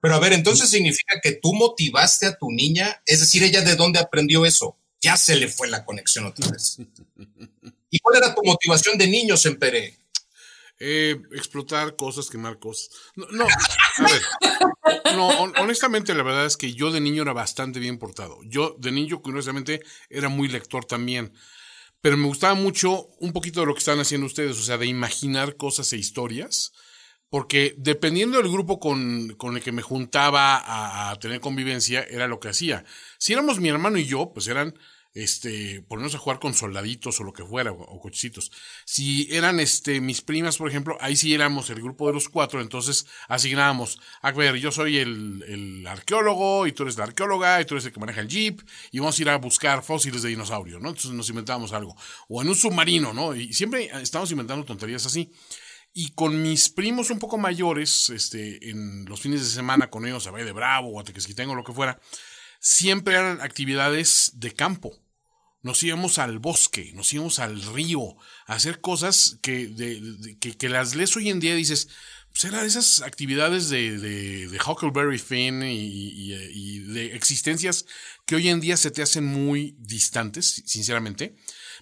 [0.00, 3.76] Pero a ver, entonces significa que tú motivaste a tu niña, es decir, ella de
[3.76, 4.76] dónde aprendió eso.
[5.00, 6.78] Ya se le fue la conexión otra vez.
[7.90, 9.98] ¿Y cuál era tu motivación de niño, Semperé?
[10.82, 12.90] Eh, explotar cosas, quemar cosas.
[13.14, 14.22] No, no, a ver.
[15.14, 18.38] No, honestamente, la verdad es que yo de niño era bastante bien portado.
[18.44, 21.32] Yo de niño, curiosamente, era muy lector también.
[22.00, 24.86] Pero me gustaba mucho un poquito de lo que están haciendo ustedes, o sea, de
[24.86, 26.72] imaginar cosas e historias.
[27.28, 32.26] Porque dependiendo del grupo con, con el que me juntaba a, a, tener convivencia, era
[32.26, 32.84] lo que hacía.
[33.18, 34.74] Si éramos mi hermano y yo, pues eran
[35.14, 38.52] este, ponernos a jugar con soldaditos o lo que fuera, o, cochecitos.
[38.84, 42.60] Si eran este, mis primas, por ejemplo, ahí sí éramos el grupo de los cuatro,
[42.60, 47.64] entonces asignábamos, a ver, yo soy el, el, arqueólogo, y tú eres la arqueóloga, y
[47.64, 48.60] tú eres el que maneja el jeep,
[48.92, 50.90] y vamos a ir a buscar fósiles de dinosaurio, ¿no?
[50.90, 51.96] Entonces nos inventábamos algo.
[52.28, 53.34] O en un submarino, ¿no?
[53.34, 55.30] Y siempre estamos inventando tonterías así.
[55.92, 60.24] Y con mis primos un poco mayores, este, en los fines de semana con ellos
[60.28, 62.00] a de Bravo o a Tequesquitengo o lo que fuera,
[62.60, 64.96] siempre eran actividades de campo.
[65.62, 69.74] Nos íbamos al bosque, nos íbamos al río, a hacer cosas que,
[70.40, 71.88] que, las lees hoy en día dices,
[72.30, 77.84] pues eran esas actividades de, de, Huckleberry Finn y, y, de existencias
[78.24, 81.36] que hoy en día se te hacen muy distantes, sinceramente.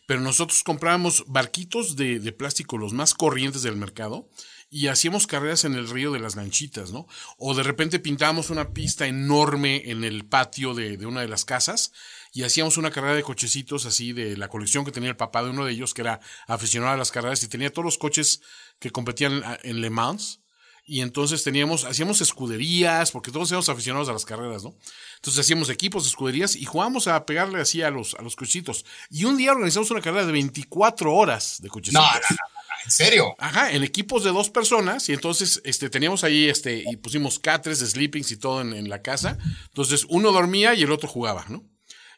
[0.08, 4.28] Pero nosotros comprábamos barquitos de, de plástico, los más corrientes del mercado,
[4.70, 7.06] y hacíamos carreras en el río de las lanchitas, ¿no?
[7.38, 11.92] O de repente pintábamos una pista enorme en el patio de, una de las casas
[12.32, 15.50] y hacíamos una carrera de cochecitos así de la colección que tenía el papá de
[15.50, 18.42] uno de ellos, que era aficionado a las carreras y tenía todos los coches
[18.78, 20.40] que competían en Le Mans.
[20.90, 24.74] Y entonces teníamos, hacíamos escuderías, porque todos éramos aficionados a las carreras, ¿no?
[25.16, 28.86] Entonces hacíamos equipos, escuderías y jugábamos a pegarle así a los, a los cochecitos.
[29.10, 32.02] Y un día organizamos una carrera de 24 horas de cochecitos.
[32.88, 33.34] ¿En serio?
[33.38, 37.80] Ajá, en equipos de dos personas y entonces este, teníamos ahí este, y pusimos catres
[37.80, 39.36] sleepings y todo en, la casa.
[39.66, 41.66] Entonces uno dormía y el otro jugaba, ¿no?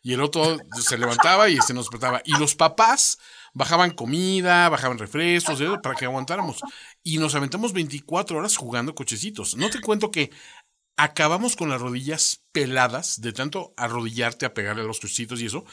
[0.01, 2.23] Y el otro se levantaba y se nos despertaba.
[2.25, 3.19] Y los papás
[3.53, 6.61] bajaban comida, bajaban refrescos, para que aguantáramos.
[7.03, 9.57] Y nos aventamos 24 horas jugando cochecitos.
[9.57, 10.31] No te cuento que
[10.97, 15.65] acabamos con las rodillas peladas de tanto arrodillarte a pegarle a los cochecitos y eso.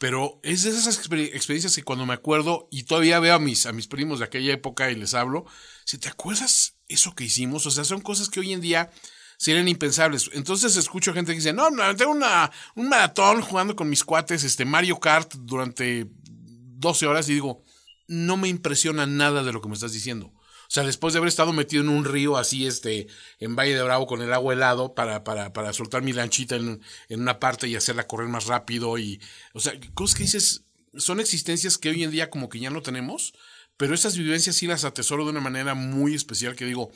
[0.00, 3.72] Pero es de esas experiencias que cuando me acuerdo y todavía veo a mis, a
[3.72, 5.44] mis primos de aquella época y les hablo,
[5.84, 8.90] si te acuerdas eso que hicimos, o sea, son cosas que hoy en día
[9.36, 10.30] serían impensables.
[10.32, 14.42] Entonces escucho gente que dice, no, no, tengo una, un maratón jugando con mis cuates,
[14.42, 17.62] este Mario Kart durante 12 horas y digo,
[18.08, 20.32] no me impresiona nada de lo que me estás diciendo.
[20.70, 23.08] O sea, después de haber estado metido en un río así, este,
[23.40, 26.80] en Valle de Bravo con el agua helado para, para, para soltar mi lanchita en,
[27.08, 29.20] en una parte y hacerla correr más rápido y,
[29.52, 30.62] o sea, cosas que dices,
[30.96, 33.34] son existencias que hoy en día como que ya no tenemos,
[33.76, 36.92] pero esas vivencias sí las atesoro de una manera muy especial que digo,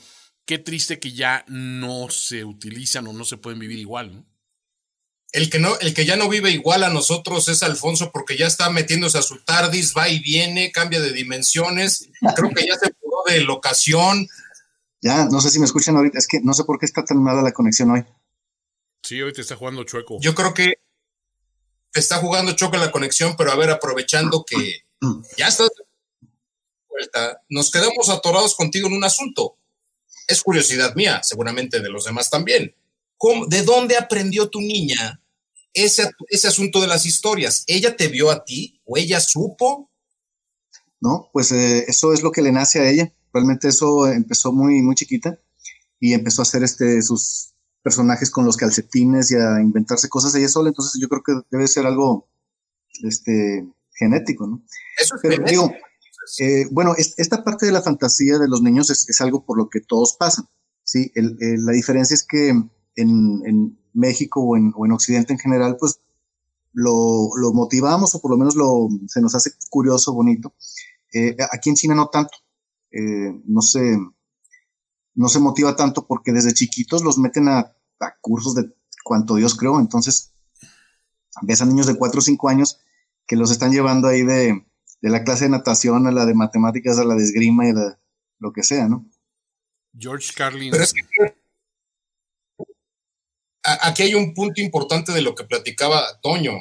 [0.47, 4.27] qué triste que ya no se utilizan o no se pueden vivir igual, ¿no?
[5.33, 8.47] El que, no, el que ya no vive igual a nosotros es Alfonso porque ya
[8.47, 12.09] está metiéndose a su tardis, va y viene, cambia de dimensiones.
[12.37, 12.95] Creo que ya se
[13.27, 14.29] de locación.
[15.01, 16.19] Ya, no sé si me escuchan ahorita.
[16.19, 18.05] Es que no sé por qué está tan mala la conexión hoy.
[19.03, 20.19] Sí, hoy te está jugando chueco.
[20.21, 20.75] Yo creo que
[21.93, 24.85] te está jugando chueco la conexión, pero a ver, aprovechando que
[25.37, 26.29] ya estás de
[26.89, 29.59] vuelta, nos quedamos atorados contigo en un asunto.
[30.27, 32.75] Es curiosidad mía, seguramente de los demás también.
[33.49, 35.23] ¿De dónde aprendió tu niña
[35.73, 37.65] ese, ese asunto de las historias?
[37.67, 39.91] ¿Ella te vio a ti o ella supo?
[41.05, 43.13] No, pues eh, eso es lo que le nace a ella.
[43.31, 45.39] Realmente eso empezó muy, muy chiquita
[46.01, 50.49] y empezó a hacer este, sus personajes con los calcetines y a inventarse cosas ella
[50.49, 50.71] sola.
[50.71, 52.27] Entonces yo creo que debe ser algo
[53.03, 54.65] este, genético, ¿no?
[54.99, 55.71] Eso es Pero digo,
[56.39, 59.83] eh, bueno, esta parte de la fantasía de los niños es, algo por lo que
[59.83, 60.47] todos pasan.
[60.85, 61.13] ¿sí?
[61.15, 62.49] la diferencia es que
[62.97, 66.01] en, México o en, Occidente en general, pues
[66.73, 70.55] lo, motivamos o por lo menos lo, se nos hace curioso, bonito.
[71.15, 72.37] Eh, aquí en China no tanto.
[72.91, 73.97] Eh, no se
[75.15, 77.73] no se motiva tanto porque desde chiquitos los meten a,
[78.21, 78.75] cursos de
[79.05, 79.79] cuanto Dios creó.
[79.79, 80.35] Entonces,
[81.43, 82.81] ves a niños de 4 o 5 años
[83.27, 84.67] que los están llevando ahí de,
[85.01, 87.97] la clase de natación a la de matemáticas, a la de esgrima y de
[88.39, 89.09] lo que sea, ¿no?
[89.97, 90.73] George Carlin
[93.65, 96.53] aquí hay un punto importante de lo que platicaba Toño.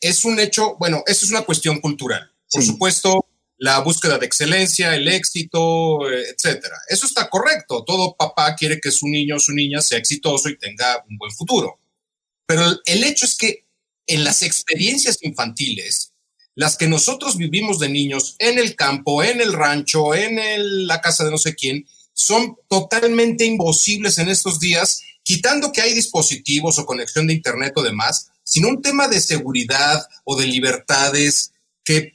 [0.00, 2.32] Es un hecho, bueno, eso es una cuestión cultural.
[2.50, 3.26] Por supuesto,
[3.60, 6.76] la búsqueda de excelencia, el éxito, eh, etcétera.
[6.88, 7.84] Eso está correcto.
[7.84, 11.30] Todo papá quiere que su niño o su niña sea exitoso y tenga un buen
[11.30, 11.78] futuro.
[12.46, 13.66] Pero el hecho es que
[14.06, 16.14] en las experiencias infantiles,
[16.54, 21.24] las que nosotros vivimos de niños en el campo, en el rancho, en la casa
[21.24, 26.86] de no sé quién, son totalmente imposibles en estos días quitando que hay dispositivos o
[26.86, 31.52] conexión de Internet o demás, sino un tema de seguridad o de libertades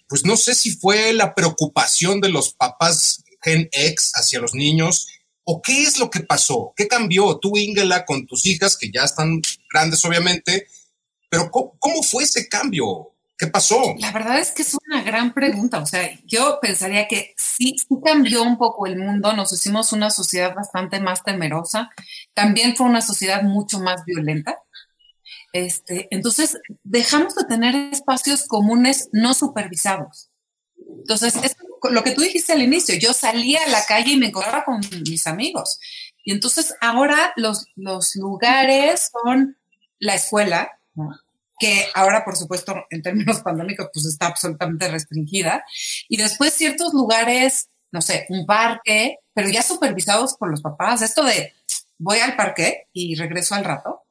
[0.07, 5.07] pues no sé si fue la preocupación de los papás Gen X hacia los niños
[5.43, 9.03] o qué es lo que pasó, qué cambió tú, Ingela, con tus hijas, que ya
[9.03, 10.67] están grandes, obviamente,
[11.29, 13.11] pero ¿cómo, fue ese cambio?
[13.37, 13.95] ¿Qué pasó?
[13.99, 15.79] La verdad es que es una gran pregunta.
[15.79, 20.09] O sea, yo pensaría que sí, sí cambió un poco el mundo, nos hicimos una
[20.09, 21.89] sociedad bastante más temerosa,
[22.33, 24.57] también fue una sociedad mucho más violenta.
[25.55, 30.29] Este, entonces, dejamos de tener espacios comunes no supervisados.
[30.77, 31.55] Entonces, es
[31.89, 34.81] lo que tú dijiste al inicio, yo salía a la calle y me encontraba con
[35.07, 35.79] mis amigos.
[36.25, 39.55] Y entonces ahora los, los lugares son
[39.97, 40.77] la escuela,
[41.57, 45.63] que ahora, por supuesto, en términos pandémicos, pues está absolutamente restringida.
[46.09, 51.01] Y después ciertos lugares, no sé, un parque, pero ya supervisados por los papás.
[51.01, 51.53] Esto de
[51.97, 54.04] voy al parque y regreso al rato,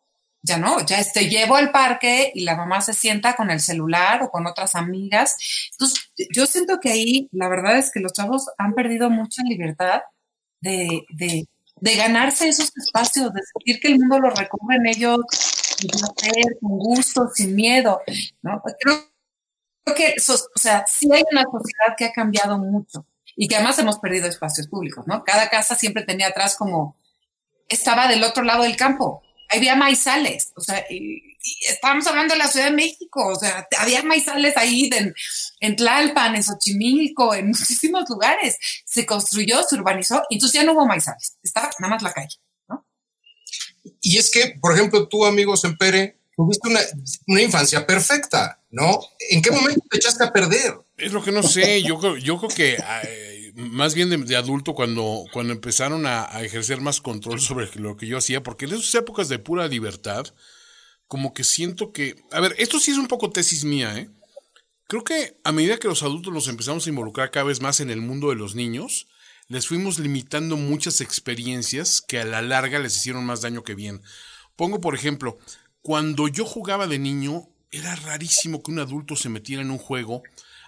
[0.44, 4.22] ya no, ya te llevo al parque y la mamá se sienta con el celular
[4.22, 5.38] o con otras amigas.
[5.72, 10.02] Entonces, yo siento que ahí la verdad es que los chavos han perdido mucha libertad
[10.60, 11.46] de, de,
[11.96, 15.18] ganarse esos espacios, de sentir que el mundo lo en ellos
[16.60, 18.02] con gusto, sin miedo.
[18.42, 18.62] ¿no?
[18.80, 19.10] Creo,
[19.96, 23.98] que, o sea, sí hay una sociedad que ha cambiado mucho y que además hemos
[23.98, 25.24] perdido espacios públicos, ¿no?
[25.24, 26.96] Cada casa siempre tenía atrás como,
[27.68, 29.23] estaba del otro lado del campo,
[29.54, 31.34] había maizales, o sea, y,
[31.68, 35.14] estábamos hablando de la Ciudad de México, o sea, había maizales ahí en,
[35.60, 38.56] en Tlalpan, en Xochimilco, en muchísimos lugares.
[38.86, 42.36] Se construyó, se urbanizó, y entonces ya no hubo maizales, estaba nada más la calle,
[42.68, 42.86] ¿no?
[44.00, 46.80] Y es que, por ejemplo, tú, amigo Sempere, tuviste una,
[47.26, 49.00] una infancia perfecta, ¿no?
[49.30, 50.74] ¿En qué momento te echaste a perder?
[50.96, 52.76] Es lo que no sé, yo creo, yo creo que
[53.54, 58.18] más bien de, adulto cuando, cuando empezaron a, ejercer más control sobre lo que yo
[58.18, 60.26] hacía, porque en esas épocas de pura libertad,
[61.06, 64.10] como que siento que, a ver, esto sí es un poco tesis mía, ¿eh?
[64.86, 67.90] Creo que a medida que los adultos nos empezamos a involucrar cada vez más en
[67.90, 69.06] el mundo de los niños,
[69.48, 74.02] les fuimos limitando muchas experiencias que a la larga les hicieron más daño que bien.
[74.56, 75.38] Pongo por ejemplo,
[75.80, 80.22] cuando yo jugaba de niño, era rarísimo que un adulto se metiera en un juego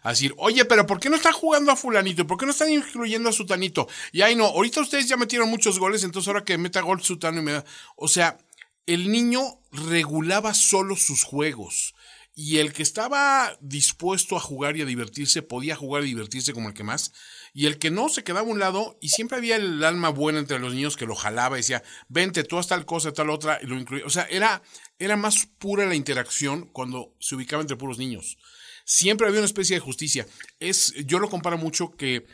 [0.07, 2.29] a decir, oye, pero ¿por qué no están jugando a fulanito?
[2.29, 3.89] ¿Por qué no están incluyendo a sutanito?
[4.13, 7.41] Y ahí no, ahorita ustedes ya metieron muchos goles, entonces ahora que meta gol sutano
[7.41, 7.65] y me da...
[7.97, 8.39] O sea,
[8.87, 9.43] el niño
[9.73, 11.97] regulaba solo sus juegos.
[12.37, 16.69] Y el que estaba dispuesto a jugar y a divertirse, podía jugar y divertirse como
[16.69, 17.13] el que más.
[17.53, 20.39] Y el que no, se quedaba a un lado y siempre había el alma buena
[20.39, 23.59] entre los niños que lo jalaba y decía, vente, tú haz tal cosa, tal otra,
[23.61, 24.07] y lo incluía.
[24.07, 24.63] O sea, era,
[25.01, 28.39] era más pura la interacción cuando se ubicaba entre puros niños
[28.87, 30.27] siempre había una especie de justicia.
[30.61, 32.27] Es, yo lo comparo mucho que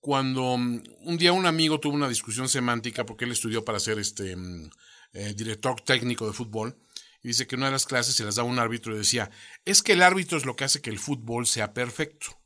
[0.00, 3.98] cuando mm, un día un amigo tuvo una discusión semántica porque él estudió para ser
[4.00, 4.70] este mm,
[5.12, 6.76] eh, director técnico de fútbol
[7.22, 9.30] y dice que una de las clases se las daba un árbitro y decía,
[9.66, 12.40] es que el árbitro es lo que hace que el fútbol sea perfecto,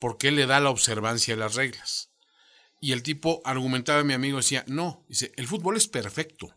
[0.00, 2.10] porque él le da la observancia de las reglas.
[2.80, 6.52] Y el tipo argumentaba mi amigo, decía, no, dice, el fútbol es perfecto.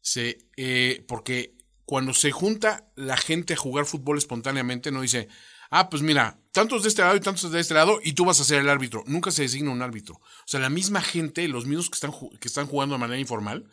[0.00, 1.55] Se, eh, porque
[1.86, 5.28] cuando se junta la gente a jugar fútbol espontáneamente, no dice,
[5.70, 8.40] ah, pues mira, tantos de este lado y tantos de este lado, y tú vas
[8.40, 9.04] a ser el árbitro.
[9.06, 10.16] Nunca se designa un árbitro.
[10.16, 13.70] O sea, la misma gente, los mismos que están, que están jugando de manera informal,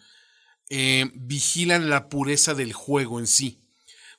[0.69, 3.59] eh, vigilan la pureza del juego en sí.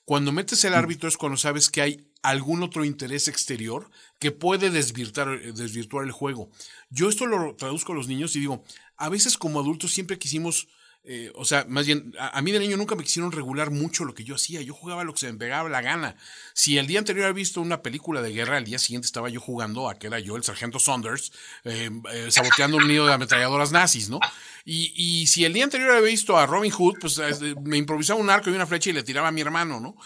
[0.05, 0.77] Cuando metes el mm.
[0.77, 6.13] árbitro es cuando sabes que hay algún otro interés exterior que puede desvirtuar, desvirtuar el
[6.13, 6.51] juego.
[6.91, 8.65] Yo esto lo traduzco a los niños y digo,
[8.97, 10.69] a veces como adultos siempre quisimos
[11.07, 14.15] eh, o sea, más bien, a, mí de niño nunca me quisieron regular mucho lo
[14.15, 14.63] que yo hacía.
[14.63, 16.17] Yo jugaba lo que se me pegaba la gana.
[16.55, 19.39] Si el día anterior había visto una película de guerra, al día siguiente estaba yo
[19.39, 21.33] jugando a que era yo, el sargento Saunders,
[21.65, 24.19] eh, eh, saboteando un nido de ametralladoras nazis, ¿no?
[24.65, 27.21] Y, y, si el día anterior había visto a Robin Hood, pues
[27.63, 29.97] me improvisaba un arco y una flecha y le tiraba a mi hermano, ¿no?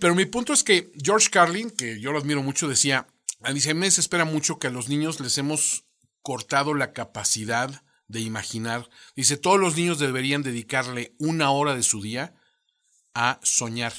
[0.00, 3.06] Pero mi punto es que George Carlin, que yo lo admiro mucho, decía,
[3.42, 5.84] a mí me desespera mucho que a los niños les hemos
[6.22, 8.88] cortado la capacidad de imaginar.
[9.14, 12.34] Dice, todos los niños deberían dedicarle una hora de su día
[13.14, 13.92] a soñar.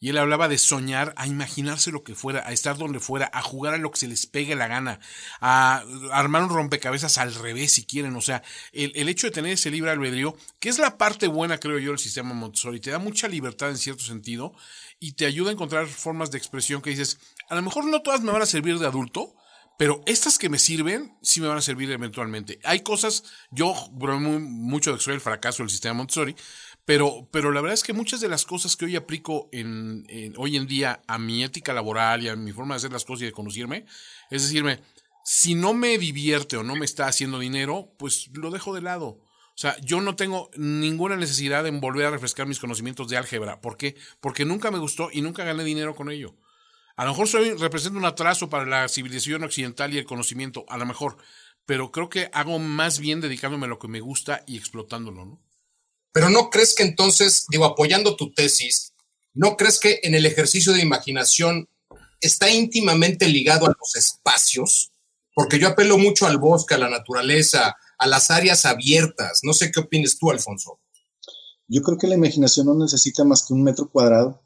[0.00, 3.42] Y él hablaba de soñar, a imaginarse lo que fuera, a estar donde fuera, a
[3.42, 5.00] jugar a lo que se les pegue la gana,
[5.40, 8.14] a armar un rompecabezas al revés si quieren.
[8.14, 11.58] O sea, el, el hecho de tener ese libre albedrío, que es la parte buena,
[11.58, 14.54] creo yo, del sistema Montessori, te da mucha libertad en cierto sentido
[15.00, 18.20] y te ayuda a encontrar formas de expresión que dices, a lo mejor no todas
[18.20, 19.34] me van a servir de adulto,
[19.78, 22.58] pero estas que me sirven sí me van a servir eventualmente.
[22.64, 26.34] Hay cosas, yo bromeo mucho de que soy el fracaso del sistema Montessori,
[26.84, 30.04] pero, pero la verdad es que muchas de las cosas que hoy aplico en,
[30.36, 33.22] hoy en día a mi ética laboral y a mi forma de hacer las cosas
[33.22, 33.86] y de conocerme,
[34.30, 34.80] es decirme,
[35.24, 39.06] si no me divierte o no me está haciendo dinero, pues lo dejo de lado.
[39.06, 43.60] O sea, yo no tengo ninguna necesidad en volver a refrescar mis conocimientos de álgebra.
[43.60, 43.94] ¿Por qué?
[44.20, 46.34] Porque nunca me gustó y nunca gané dinero con ello.
[46.98, 50.76] A lo mejor soy, represento un atraso para la civilización occidental y el conocimiento, a
[50.76, 51.16] lo mejor,
[51.64, 55.40] pero creo que hago más bien dedicándome a lo que me gusta y explotándolo, ¿no?
[56.12, 58.94] Pero no crees que entonces, digo, apoyando tu tesis,
[59.32, 61.68] ¿no crees que en el ejercicio de imaginación
[62.20, 64.90] está íntimamente ligado a los espacios?
[65.36, 69.38] Porque yo apelo mucho al bosque, a la naturaleza, a las áreas abiertas.
[69.44, 70.80] No sé qué opinas tú, Alfonso.
[71.68, 74.42] yo creo que la imaginación no necesita más que un metro cuadrado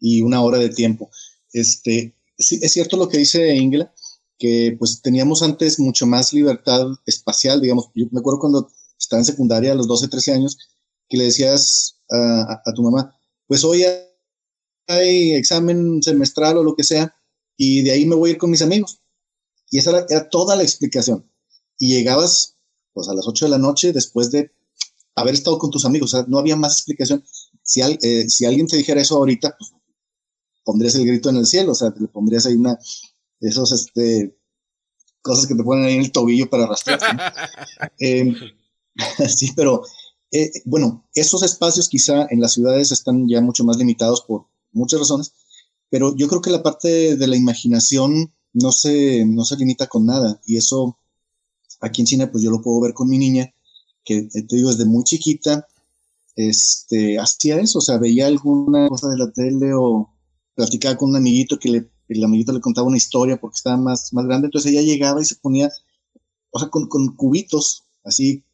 [0.00, 1.10] y una hora de tiempo.
[1.54, 3.94] Este, sí, es cierto lo que dice Ingela,
[4.38, 7.90] que pues teníamos antes mucho más libertad espacial, digamos.
[7.94, 10.58] Yo me acuerdo cuando estaba en secundaria a los 12, 13 años,
[11.08, 13.84] que le decías a, tu mamá, pues hoy
[14.88, 17.14] hay examen semestral o lo que sea,
[17.56, 19.00] y de ahí me voy a ir con mis amigos.
[19.70, 21.30] Y esa era, toda la explicación.
[21.78, 22.56] Y llegabas
[22.92, 24.50] pues a las 8 de la noche después de
[25.14, 27.24] haber estado con tus amigos, no había más explicación.
[27.62, 29.72] Si, eh, si alguien te dijera eso ahorita, pues
[30.64, 32.78] pondrías el grito en el cielo, o sea, le pondrías ahí una,
[33.40, 34.36] esos, este,
[35.22, 37.00] cosas que te ponen ahí en el tobillo para arrastrar.
[37.98, 38.34] Em,
[39.28, 39.82] sí, pero
[40.30, 45.00] eh, bueno, esos espacios quizá en las ciudades están ya mucho más limitados por muchas
[45.00, 45.32] razones,
[45.90, 50.06] pero yo creo que la parte de la imaginación no se, no se limita con
[50.06, 50.40] nada.
[50.44, 50.98] Y eso
[51.80, 53.52] aquí en China, pues yo lo puedo ver con mi niña,
[54.04, 55.66] que eh, te digo, desde muy chiquita,
[56.36, 60.13] este, hacía eso, o sea, veía alguna cosa de la tele o
[60.54, 64.12] platicaba con un amiguito que le, el amiguito le contaba una historia porque estaba más,
[64.12, 65.70] más grande, entonces ella llegaba y se ponía,
[66.50, 68.44] o sea, con, con cubitos, así,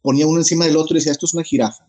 [0.00, 1.86] ponía uno encima del otro y decía, esto es una jirafa.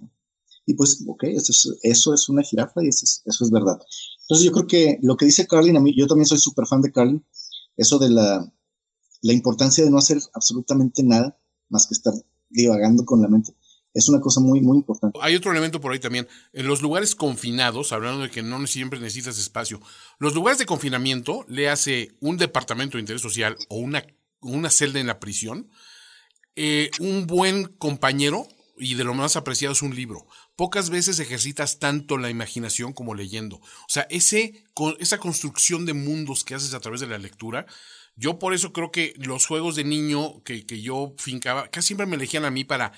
[0.65, 3.77] Y pues, ok, eso es, eso es una jirafa y eso es, eso es verdad.
[4.21, 6.81] Entonces yo creo que lo que dice Carlin, a mí, yo también soy súper fan
[6.81, 7.25] de Carlin,
[7.75, 8.53] eso de la,
[9.21, 11.37] la importancia de no hacer absolutamente nada
[11.69, 12.13] más que estar
[12.49, 13.53] divagando con la mente.
[13.93, 15.19] Es una cosa muy, muy importante.
[15.21, 16.27] Hay otro elemento por ahí también.
[16.51, 19.79] En los lugares confinados, hablando de que no siempre necesitas espacio,
[20.17, 24.03] los lugares de confinamiento le hace un departamento de interés social o una,
[24.41, 25.69] una celda en la prisión,
[26.55, 30.25] eh, un buen compañero y de lo más apreciado es un libro.
[30.55, 33.57] Pocas veces ejercitas tanto la imaginación como leyendo.
[33.57, 34.63] O sea, ese,
[34.99, 37.67] esa construcción de mundos que haces a través de la lectura,
[38.15, 42.05] yo por eso creo que los juegos de niño que, que yo fincaba, casi siempre
[42.05, 42.93] me elegían a mí para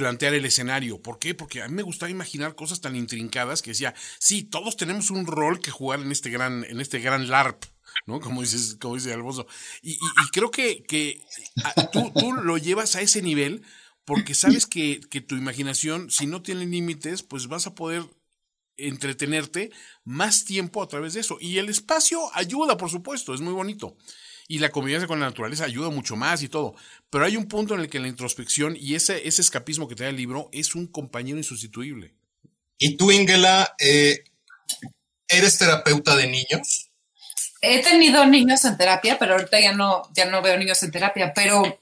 [0.00, 1.02] plantear el escenario.
[1.02, 1.34] ¿Por qué?
[1.34, 5.26] Porque a mí me gustaba imaginar cosas tan intrincadas que decía, sí, todos tenemos un
[5.26, 7.62] rol que jugar en este gran, en este gran LARP.
[8.06, 8.18] ¿no?
[8.18, 9.46] Como dices, como dice Alfonso.
[9.82, 11.20] Y, y, creo que, que
[11.92, 13.62] tú, tú, lo llevas a ese nivel
[14.06, 18.02] porque sabes que, que tu imaginación, si no tiene límites, pues vas a poder
[18.78, 19.70] entretenerte
[20.04, 21.36] más tiempo a través de eso.
[21.42, 23.98] Y el espacio ayuda, por supuesto, es muy bonito.
[24.50, 26.74] Y la convivencia con la naturaleza ayuda mucho más y todo.
[27.08, 30.02] Pero hay un punto en el que la introspección y ese, ese escapismo que te
[30.02, 32.16] da el libro es un compañero insustituible.
[32.76, 34.24] ¿Y tú, Ingela, eh,
[35.28, 36.90] eres terapeuta de niños?
[37.60, 41.32] He tenido niños en terapia, pero ahorita ya no, ya no veo niños en terapia,
[41.32, 41.80] pero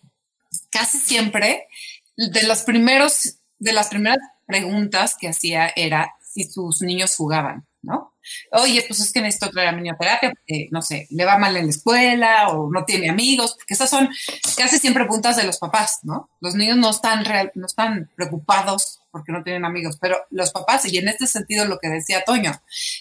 [0.71, 1.69] casi siempre
[2.17, 8.15] de los primeros, de las primeras preguntas que hacía era si sus niños jugaban, ¿no?
[8.53, 11.57] Oye, pues es que necesito traer a mi terapia porque, no sé, le va mal
[11.57, 14.09] en la escuela o no tiene amigos, porque esas son
[14.57, 16.31] casi siempre preguntas de los papás, ¿no?
[16.41, 17.25] Los niños no están,
[17.55, 21.79] no están preocupados porque no tienen amigos, pero los papás, y en este sentido lo
[21.79, 22.53] que decía Toño,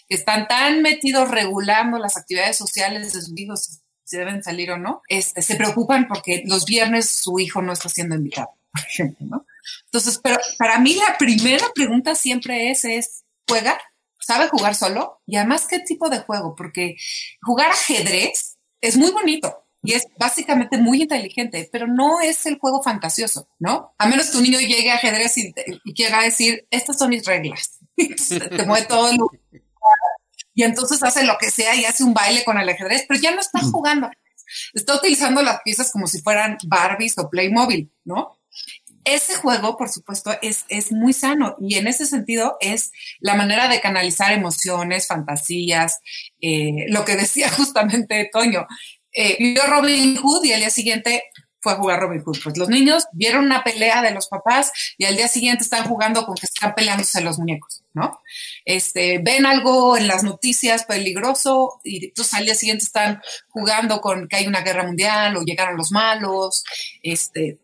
[0.08, 4.78] que están tan metidos regulando las actividades sociales de sus hijos, si deben salir o
[4.78, 9.28] no, este, se preocupan porque los viernes su hijo no está siendo invitado por ejemplo,
[9.30, 9.46] ¿no?
[9.86, 13.78] Entonces, pero para mí la primera pregunta siempre es, es, ¿juega?
[14.20, 15.22] ¿Sabe jugar solo?
[15.26, 16.56] Y además, ¿qué tipo de juego?
[16.56, 16.96] Porque
[17.42, 22.84] jugar ajedrez es muy bonito y es básicamente muy inteligente, pero no es el juego
[22.84, 23.94] fantasioso, ¿no?
[23.98, 25.54] A menos que un niño llegue a ajedrez y,
[25.94, 27.80] quiera decir, estas son mis reglas.
[27.96, 29.18] te mueve todo el
[30.58, 33.30] y entonces hace lo que sea y hace un baile con el ajedrez, pero ya
[33.30, 34.10] no está jugando.
[34.74, 38.37] Está utilizando las piezas como si fueran Barbies o Playmobil, ¿no?
[39.08, 43.70] Ese juego, por supuesto, es, es muy sano y en ese sentido es la manera
[43.70, 46.00] de canalizar emociones, fantasías,
[46.42, 48.68] eh, lo que decía justamente Toño.
[49.14, 51.24] Eh, vio Robin Hood y al día siguiente
[51.60, 52.38] fue a jugar Robin Hood.
[52.44, 56.26] Pues los niños vieron una pelea de los papás y al día siguiente están jugando
[56.26, 58.20] con que están peleándose los muñecos, ¿no?
[58.66, 64.28] Este, ven algo en las noticias peligroso y entonces al día siguiente están jugando con
[64.28, 66.64] que hay una guerra mundial o llegaron los malos,
[67.02, 67.58] este,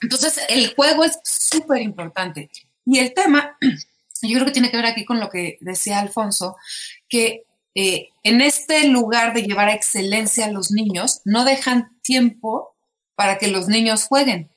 [0.00, 2.50] entonces, el juego es súper importante.
[2.86, 3.56] Y el tema,
[4.22, 6.56] yo creo que tiene que ver aquí con lo que decía Alfonso,
[7.08, 7.44] que
[7.74, 12.74] eh, en este lugar de llevar a excelencia a los niños, no dejan tiempo
[13.14, 14.50] para que los niños jueguen.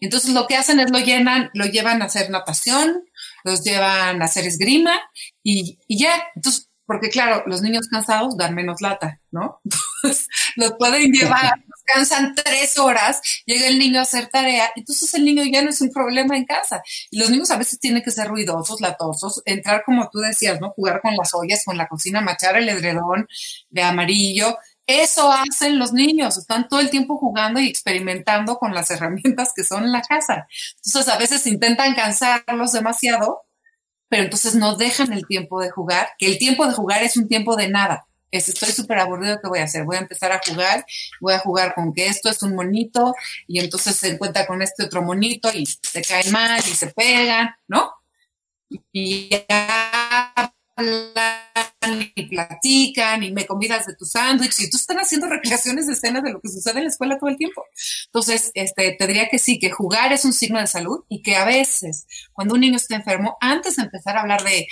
[0.00, 3.04] Entonces lo que hacen es lo llenan, lo llevan a hacer natación,
[3.42, 5.00] los llevan a hacer esgrima
[5.42, 6.22] y, y ya.
[6.36, 9.60] Entonces porque claro, los niños cansados dan menos lata, ¿no?
[10.02, 11.54] Entonces, los pueden llevar,
[11.86, 15.80] cansan tres horas, llega el niño a hacer tarea, entonces el niño ya no es
[15.80, 16.82] un problema en casa.
[17.10, 20.70] Y los niños a veces tienen que ser ruidosos, latosos, entrar como tú decías, ¿no?
[20.70, 23.26] Jugar con las ollas, con la cocina, machar el edredón
[23.70, 24.56] de amarillo,
[24.86, 29.64] eso hacen los niños, están todo el tiempo jugando y experimentando con las herramientas que
[29.64, 30.46] son en la casa.
[30.84, 33.42] Entonces a veces intentan cansarlos demasiado,
[34.08, 37.28] pero entonces no dejan el tiempo de jugar, que el tiempo de jugar es un
[37.28, 38.06] tiempo de nada.
[38.30, 39.84] Es, estoy súper aburrido, ¿qué voy a hacer?
[39.84, 40.84] Voy a empezar a jugar,
[41.20, 43.14] voy a jugar con que esto es un monito
[43.46, 47.50] y entonces se encuentra con este otro monito y se caen mal y se pegan,
[47.68, 47.92] ¿no?
[48.92, 55.86] Y ya y platican y me convidas de tu sándwich y tú están haciendo recreaciones
[55.86, 57.64] de escenas de lo que sucede en la escuela todo el tiempo.
[58.06, 61.36] Entonces, este, te diría que sí, que jugar es un signo de salud y que
[61.36, 64.66] a veces cuando un niño está enfermo, antes de empezar a hablar de,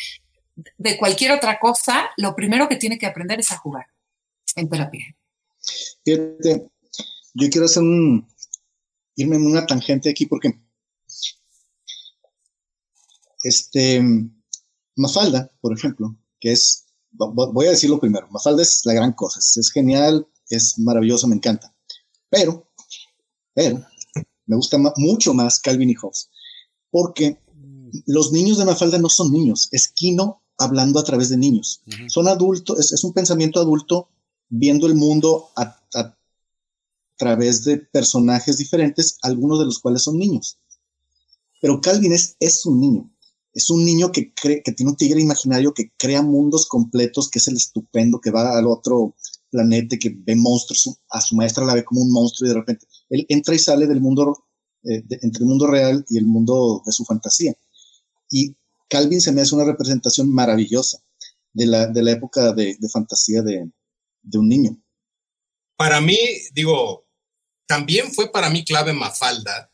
[0.76, 3.86] de cualquier otra cosa, lo primero que tiene que aprender es a jugar
[4.56, 5.16] en terapia.
[6.04, 6.68] Fíjate,
[7.34, 8.26] yo quiero hacer un,
[9.14, 10.52] irme en una tangente aquí porque
[13.44, 14.02] este,
[15.02, 19.70] Mafalda, por ejemplo, que es, voy a decirlo primero, Mafalda es la gran cosa, es,
[19.70, 21.74] genial, es maravilloso, me encanta.
[22.30, 22.68] Pero,
[23.52, 23.84] pero,
[24.46, 26.30] me gusta mucho más Calvin y Hobbes,
[26.90, 27.38] porque
[28.06, 31.82] los niños de Mafalda no son niños, es Kino hablando a través de niños.
[32.08, 34.08] Son adultos, es, un pensamiento adulto
[34.48, 35.78] viendo el mundo a,
[37.16, 40.58] través de personajes diferentes, algunos de los cuales son niños.
[41.60, 43.11] Pero Calvin es, es un niño
[43.54, 47.38] es un niño que cree, que tiene un tigre imaginario que crea mundos completos, que
[47.38, 49.14] es el estupendo, que va al otro
[49.50, 52.86] planeta, que ve monstruos, a su maestra la ve como un monstruo y de repente
[53.10, 54.46] él entra y sale del mundo,
[54.84, 57.54] eh, entre el mundo real y el mundo de su fantasía.
[58.30, 58.56] Y
[58.88, 61.02] Calvin se me hace una representación maravillosa
[61.52, 63.70] de la, de la época de, de fantasía de,
[64.22, 64.82] de un niño.
[65.76, 66.18] Para mí,
[66.54, 67.06] digo,
[67.66, 69.70] también fue para mí clave Mafalda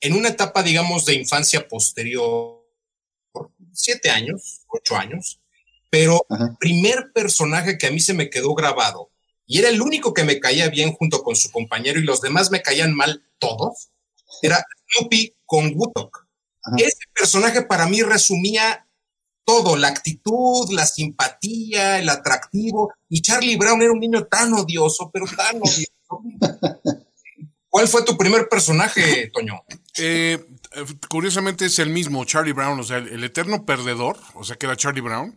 [0.00, 2.61] en una etapa, digamos, de infancia posterior
[3.72, 5.40] siete años, ocho años,
[5.90, 9.10] pero el primer personaje que a mí se me quedó grabado
[9.46, 12.50] y era el único que me caía bien junto con su compañero y los demás
[12.50, 13.90] me caían mal todos,
[14.40, 14.64] era
[14.96, 16.26] Snoopy con Woodstock.
[16.78, 18.86] Ese personaje para mí resumía
[19.44, 25.10] todo, la actitud, la simpatía, el atractivo, y Charlie Brown era un niño tan odioso,
[25.12, 26.22] pero tan odioso.
[27.68, 29.64] ¿Cuál fue tu primer personaje, Toño?
[29.98, 30.38] Eh,
[31.08, 34.76] curiosamente es el mismo, Charlie Brown, o sea, el, eterno perdedor, o sea, que era
[34.76, 35.36] Charlie Brown.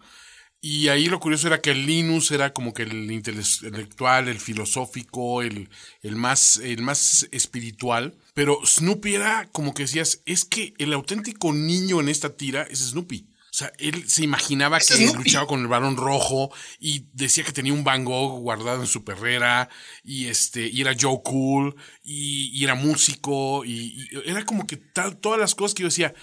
[0.62, 5.70] Y ahí lo curioso era que Linus era como que el intelectual, el filosófico, el,
[6.02, 8.16] el, más, el más espiritual.
[8.34, 12.80] Pero Snoopy era como que decías, es que el auténtico niño en esta tira es
[12.80, 13.28] Snoopy.
[13.56, 17.72] O sea, él se imaginaba que luchaba con el varón rojo y decía que tenía
[17.72, 19.70] un Van Gogh guardado en su perrera
[20.04, 25.40] y este y era Joe Cool y, era músico y, era como que tal, todas
[25.40, 26.14] las cosas que yo decía,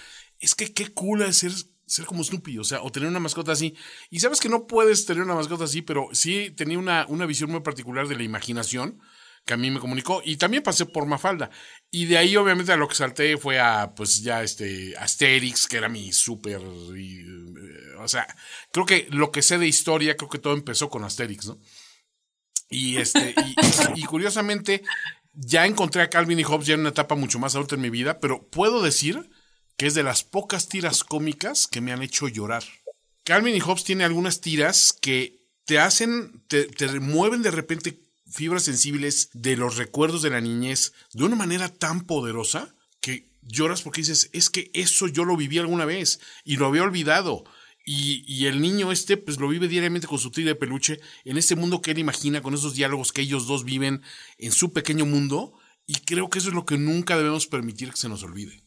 [0.41, 1.53] es que qué cool es ser,
[1.87, 3.77] ser como Snoopy, o sea, o tener una mascota así.
[4.11, 7.51] Y sabes que no puedes tener una mascota así, pero sí tenía una, una visión
[7.51, 9.01] muy particular de la imaginación
[9.45, 11.51] que a mí me comunicó y también pasé por Mafalda.
[11.91, 15.79] Y de ahí obviamente a lo que salté fue a pues ya este Asterix que
[15.79, 18.27] era mi súper eh, o sea
[18.71, 21.61] creo que lo que sé de historia creo que todo empezó con Asterix no
[22.71, 23.35] y este
[23.95, 24.83] y, curiosamente
[25.35, 27.91] ya encontré a Calvin y Hobbes ya en una etapa mucho más adulta en mi
[27.91, 29.31] vida pero puedo decir
[29.77, 32.63] que es de las pocas tiras cómicas que me han hecho llorar.
[33.25, 38.02] Calvin y Hobbes tiene algunas tiras que te hacen te, te mueven de repente
[38.33, 43.83] fibras sensibles de los recuerdos de la niñez de una manera tan poderosa que lloras
[43.83, 47.45] porque dices, es que eso yo lo viví alguna vez y lo había olvidado.
[47.85, 51.57] Y, el niño este, pues lo vive diariamente con su tigre de peluche, en ese
[51.57, 54.03] mundo que él imagina, con esos diálogos que ellos dos viven
[54.39, 55.55] en su pequeño mundo,
[55.85, 58.63] y creo que eso es lo que nunca debemos permitir que se nos olvide.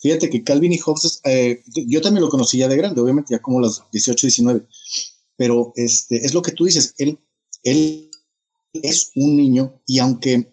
[0.00, 3.60] Fíjate que Calvin y Hobbes, eh, yo también lo conocía de grande, obviamente ya como
[3.60, 4.66] las 18, 19,
[5.36, 7.20] pero este, es lo que tú dices, él,
[7.62, 8.10] él
[8.82, 10.52] es un niño y aunque,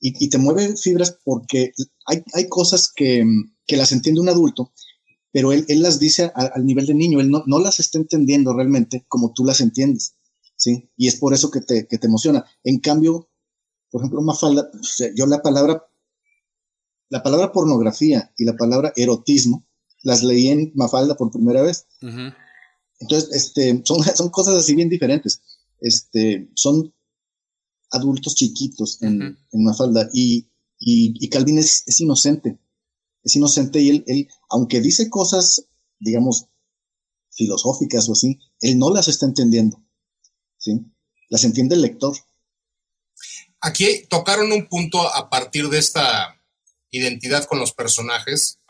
[0.00, 1.72] y, te mueve fibras porque
[2.06, 3.24] hay, hay cosas que,
[3.66, 4.72] que, las entiende un adulto,
[5.32, 8.52] pero él, él las dice al nivel de niño, él no, no, las está entendiendo
[8.52, 10.14] realmente como tú las entiendes,
[10.56, 10.90] ¿sí?
[10.96, 12.44] Y es por eso que te, que te emociona.
[12.62, 13.30] En cambio,
[13.90, 14.70] por ejemplo, Mafalda,
[15.14, 15.86] yo la palabra,
[17.08, 19.66] la palabra pornografía y la palabra erotismo,
[20.02, 21.86] las leí en Mafalda por primera vez.
[23.00, 25.42] Entonces, este, son, son cosas así bien diferentes.
[25.80, 26.94] Este, son
[27.90, 32.58] adultos chiquitos en, una falda y, y, Calvin es, inocente,
[33.22, 35.68] es inocente y él, él, aunque dice cosas,
[35.98, 36.46] digamos,
[37.30, 39.82] filosóficas o así, él no las está entendiendo,
[40.58, 40.80] ¿sí?
[41.28, 42.16] Las entiende el lector.
[43.60, 46.40] Aquí tocaron un punto a partir de esta
[46.90, 48.60] identidad con los personajes,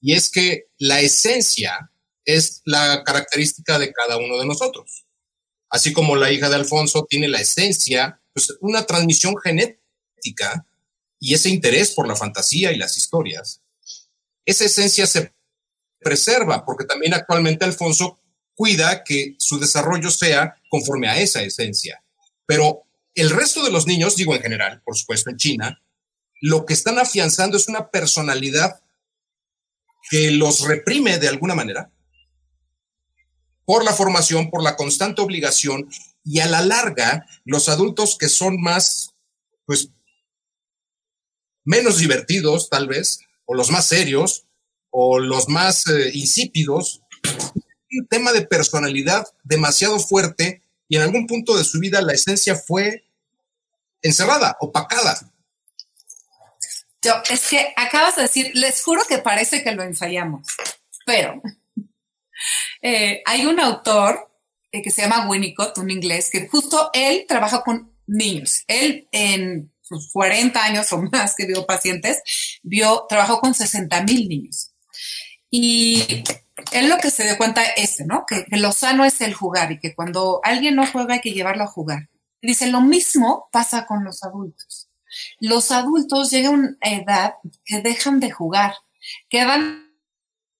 [0.00, 1.90] y es que la esencia
[2.24, 5.04] es la característica de cada uno de nosotros.
[5.70, 10.66] así como la hija de Alfonso tiene la esencia, pues una transmisión genética
[11.18, 13.62] y ese interés por la fantasía y las historias.
[14.44, 15.34] Esa esencia se
[16.00, 18.20] preserva porque también actualmente Alfonso
[18.54, 22.02] cuida que su desarrollo sea conforme a esa esencia.
[22.46, 22.84] Pero
[23.14, 25.82] el resto de los niños, digo en general, por supuesto en China,
[26.40, 28.80] lo que están afianzando es una personalidad
[30.10, 31.90] que los reprime de alguna manera
[33.64, 35.90] por la formación, por la constante obligación
[36.28, 39.14] y a la larga los adultos que son más,
[39.64, 39.88] pues,
[41.64, 44.44] menos divertidos tal vez, o los más serios,
[44.90, 47.00] o los más eh, insípidos,
[47.90, 52.54] un tema de personalidad demasiado fuerte y en algún punto de su vida la esencia
[52.56, 53.06] fue
[54.02, 55.18] encerrada, opacada.
[57.00, 60.46] Yo, es que acabas de decir, les juro que parece que lo ensayamos,
[61.06, 61.40] pero
[62.82, 64.28] eh, hay un autor
[64.72, 68.64] eh, que se llama Winnicott, un inglés, que justo él trabaja con niños.
[68.66, 72.22] Él en sus 40 años o más que vio pacientes,
[72.62, 74.72] vio, trabajó con 60 mil niños.
[75.50, 76.24] Y
[76.72, 78.24] él lo que se dio cuenta es, ¿no?
[78.26, 81.32] Que, que, lo sano es el jugar y que cuando alguien no juega hay que
[81.32, 82.10] llevarlo a jugar.
[82.42, 84.88] Dice, lo mismo pasa con los adultos.
[85.40, 88.74] Los adultos llegan a una edad que dejan de jugar,
[89.28, 89.90] quedan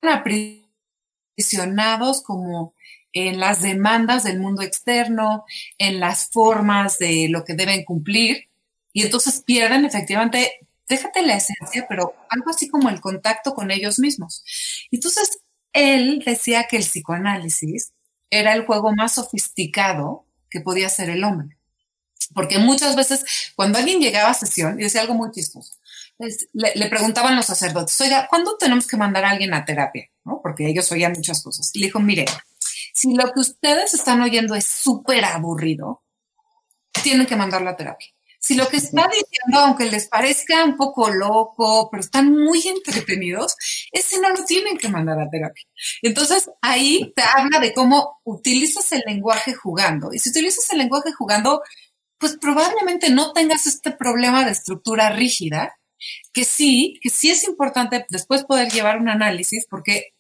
[0.03, 2.75] aprisionados como
[3.13, 5.45] en las demandas del mundo externo,
[5.79, 8.49] en las formas de lo que deben cumplir,
[8.93, 13.99] y entonces pierden efectivamente, déjate la esencia, pero algo así como el contacto con ellos
[13.99, 14.45] mismos.
[14.91, 15.41] Entonces,
[15.73, 17.93] él decía que el psicoanálisis
[18.31, 21.57] era el juego más sofisticado que podía hacer el hombre.
[22.35, 25.75] Porque muchas veces cuando alguien llegaba a sesión, y decía algo muy chistoso,
[26.53, 30.11] le, preguntaban los sacerdotes, oiga, ¿cuándo tenemos que mandar a alguien a terapia?
[30.25, 30.41] ¿No?
[30.43, 31.71] Porque ellos oían muchas cosas.
[31.75, 32.25] Y le dijo, mire,
[32.99, 36.03] si lo que ustedes están oyendo es súper aburrido,
[37.01, 38.09] tienen que mandarlo a terapia.
[38.40, 43.55] Si lo que está diciendo, aunque les parezca un poco loco, pero están muy entretenidos,
[43.92, 45.64] ese no lo tienen que mandar a terapia.
[46.03, 50.12] Entonces, ahí te habla de cómo utilizas el lenguaje jugando.
[50.12, 51.62] Y si utilizas el lenguaje jugando,
[52.18, 55.78] pues probablemente no tengas este problema de estructura rígida,
[56.32, 60.14] que sí, que sí es importante después poder llevar un análisis porque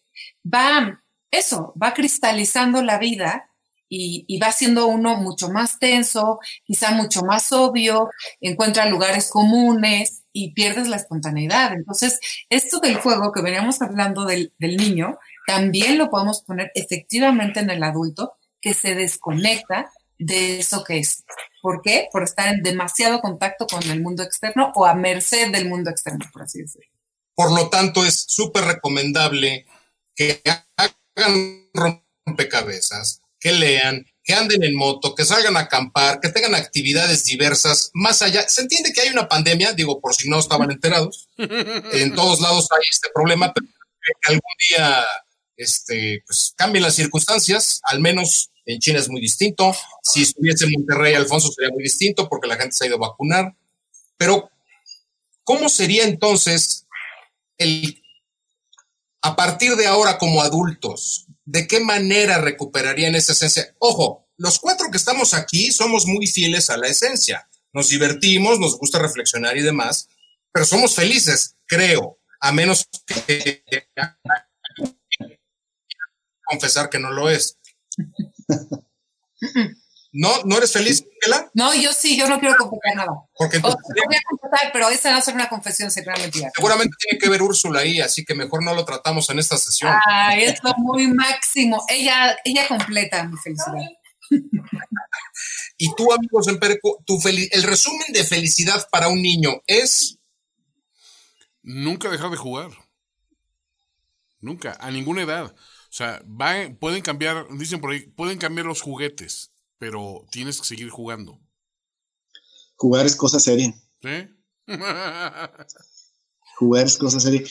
[0.44, 3.48] va, eso, va cristalizando la vida
[3.88, 8.10] y, va siendo uno mucho más tenso, quizá mucho más obvio,
[8.40, 11.72] encuentra lugares comunes y pierdes la espontaneidad.
[11.72, 12.20] Entonces,
[12.50, 17.82] esto del juego que veníamos hablando del, niño, también lo podemos poner efectivamente en el
[17.82, 21.24] adulto que se desconecta de eso que es.
[21.62, 22.08] ¿Por qué?
[22.12, 26.26] Por estar en demasiado contacto con el mundo externo o a merced del mundo externo,
[26.32, 26.90] por así decirlo.
[27.34, 29.64] Por lo tanto, es súper recomendable
[30.14, 30.42] que
[31.18, 31.70] hagan
[32.26, 37.90] rompecabezas, que lean, que anden en moto, que salgan a acampar, que tengan actividades diversas,
[37.94, 38.48] más allá.
[38.48, 41.28] Se entiende que hay una pandemia, digo, por si no estaban enterados.
[41.38, 43.66] En todos lados hay este problema, pero
[44.22, 45.06] que algún día
[45.56, 49.74] este, pues, cambien las circunstancias, al menos en China es muy distinto.
[50.02, 53.08] Si estuviese en Monterrey, Alfonso, sería muy distinto porque la gente se ha ido a
[53.08, 53.56] vacunar.
[54.16, 54.50] Pero,
[55.44, 56.86] ¿cómo sería entonces
[57.56, 58.02] el,
[59.28, 63.74] a partir de ahora como adultos, de qué manera recuperarían esa esencia?
[63.78, 67.46] Ojo, los cuatro que estamos aquí somos muy fieles a la esencia.
[67.74, 70.08] Nos divertimos, nos gusta reflexionar y demás,
[70.50, 72.88] pero somos felices, creo, a menos
[73.26, 73.62] que
[76.46, 77.58] confesar que no lo es.
[80.20, 80.30] ¿No?
[80.46, 81.48] ¿No eres feliz, Miguela?
[81.54, 83.12] No, yo sí, yo no quiero confesar nada.
[83.36, 86.50] Porque voy a confesar, pero esa no ser una confesión, sería mentira.
[86.56, 89.94] Seguramente tiene que ver Úrsula ahí, así que mejor no lo tratamos en esta sesión.
[90.04, 91.84] Ay, es lo muy máximo.
[91.86, 93.76] Ella, ella completa mi felicidad.
[95.78, 100.18] y tú, amigos en Perco, tu el resumen de felicidad para un niño es...
[101.62, 102.70] Nunca dejar de jugar.
[104.40, 105.54] Nunca, a ninguna edad.
[105.54, 106.20] O sea,
[106.80, 111.38] pueden cambiar, dicen por ahí, pueden cambiar los juguetes, pero tienes que seguir jugando.
[112.76, 113.74] Jugar es cosa seria.
[114.02, 114.28] ¿Sí?
[116.58, 117.42] Jugar es cosa seria.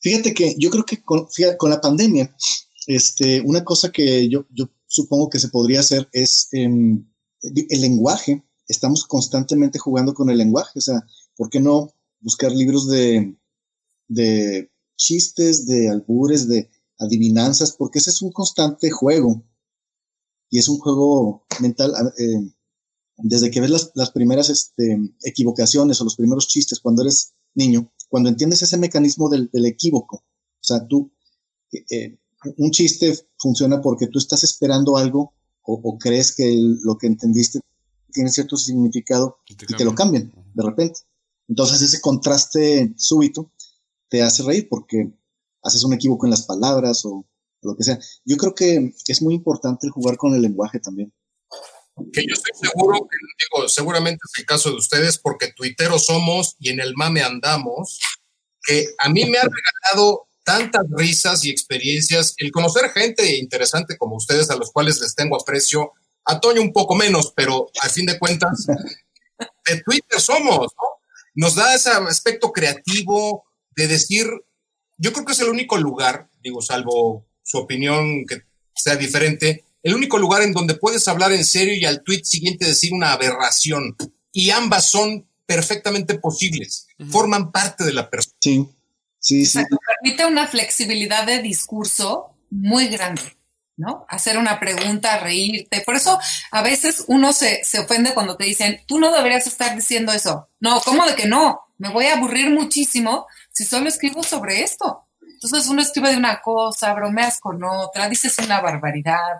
[0.00, 2.34] Fíjate que yo creo que con, con la pandemia,
[2.86, 7.06] este, una cosa que yo, yo supongo que se podría hacer es em,
[7.42, 8.42] el lenguaje.
[8.66, 10.78] Estamos constantemente jugando con el lenguaje.
[10.78, 11.04] O sea,
[11.36, 13.34] ¿por qué no buscar libros de,
[14.08, 19.42] de chistes, de albures, de adivinanzas, porque ese es un constante juego
[20.50, 21.92] y es un juego mental.
[22.18, 22.52] Eh,
[23.18, 27.92] desde que ves las, las primeras este, equivocaciones o los primeros chistes cuando eres niño,
[28.08, 31.10] cuando entiendes ese mecanismo del, del equívoco, o sea, tú,
[31.72, 32.18] eh, eh,
[32.56, 35.34] un chiste funciona porque tú estás esperando algo
[35.70, 37.60] o, crees que lo que entendiste
[38.10, 41.00] tiene cierto significado y te, lo cambian de repente.
[41.46, 43.52] Entonces ese contraste súbito
[44.08, 45.12] te hace reír porque
[45.62, 47.26] haces un equívoco en las palabras o
[47.68, 47.98] lo que sea.
[48.24, 51.12] Yo creo que es muy importante jugar con el lenguaje también.
[52.12, 56.70] Que yo estoy seguro, digo, seguramente es el caso de ustedes, porque tuiteros somos y
[56.70, 57.98] en el mame andamos,
[58.62, 64.16] que a mí me ha regalado tantas risas y experiencias el conocer gente interesante como
[64.16, 65.92] ustedes, a los cuales les tengo aprecio,
[66.24, 70.88] a Toño un poco menos, pero a fin de cuentas, de Twitter somos, ¿no?
[71.34, 73.44] Nos da ese aspecto creativo
[73.76, 74.26] de decir,
[74.96, 78.42] yo creo que es el único lugar, digo, salvo su opinión que
[78.74, 82.66] sea diferente, el único lugar en donde puedes hablar en serio y al tweet siguiente
[82.66, 83.96] decir una aberración.
[84.32, 88.36] Y ambas son perfectamente posibles, forman parte de la persona.
[88.38, 88.68] Sí,
[89.18, 89.60] sí, sí.
[90.02, 93.22] permite una flexibilidad de discurso muy grande.
[93.78, 94.04] ¿no?
[94.08, 95.80] Hacer una pregunta, reírte.
[95.86, 96.18] Por eso
[96.50, 100.50] a veces uno se, se, ofende cuando te dicen, tú no deberías estar diciendo eso.
[100.60, 101.60] No, ¿cómo de que no?
[101.78, 105.07] Me voy a aburrir muchísimo si solo escribo sobre esto.
[105.40, 109.38] Entonces uno escribe de una cosa, bromeas con otra, dices una barbaridad.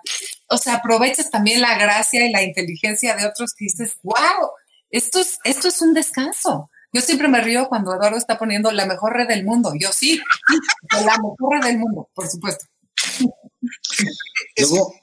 [0.49, 4.49] O sea, aprovechas también la gracia y la inteligencia de otros que dices, wow,
[4.91, 6.71] esto es, esto es un descanso.
[6.93, 9.73] Yo siempre me río cuando Eduardo está poniendo la mejor red del mundo.
[9.77, 10.21] Yo sí,
[11.05, 12.67] la mejor red del mundo, por supuesto.
[14.57, 14.95] Luego,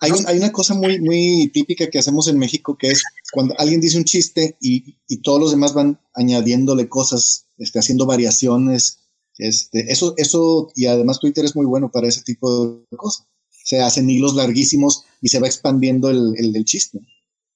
[0.00, 3.80] hay, hay, una cosa muy, muy típica que hacemos en México que es cuando alguien
[3.80, 9.03] dice un chiste y, y todos los demás van añadiéndole cosas, este, haciendo variaciones
[9.38, 13.26] este, eso, eso, y además Twitter es muy bueno para ese tipo de cosas.
[13.50, 16.98] Se hacen hilos larguísimos y se va expandiendo el, el, chiste.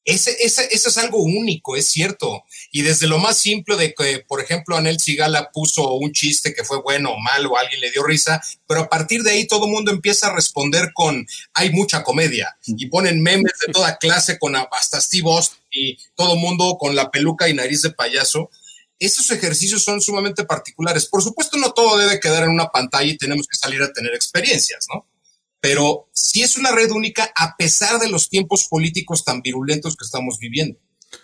[0.05, 2.45] Ese, ese, eso es algo único, es cierto.
[2.73, 6.65] Y desde lo más simple de que, por ejemplo, Anel Sigala puso un chiste que
[6.65, 9.73] fue bueno o malo, alguien le dio risa, pero a partir de ahí todo el
[9.73, 14.57] mundo empieza a responder con hay mucha comedia y ponen memes de toda clase con
[14.57, 18.51] hasta Steve Austin y todo el mundo con la peluca y nariz de payaso
[18.99, 21.07] esos ejercicios son sumamente particulares.
[21.07, 24.15] Por supuesto, no todo debe quedar en una pantalla y tenemos que salir a tener
[24.15, 25.09] experiencias, ¿no?
[25.61, 30.05] Pero sí es una red única a pesar de los tiempos políticos tan virulentos que
[30.05, 30.79] estamos viviendo.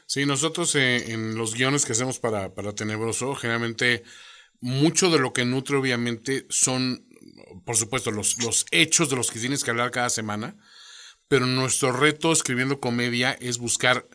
[0.07, 4.03] Sí, nosotros eh, en los guiones que hacemos para, para Tenebroso, generalmente
[4.61, 7.07] mucho de lo que nutre obviamente son,
[7.65, 10.57] por supuesto, los, los hechos de los que tienes que hablar cada semana,
[11.29, 14.09] pero nuestro reto escribiendo comedia es buscar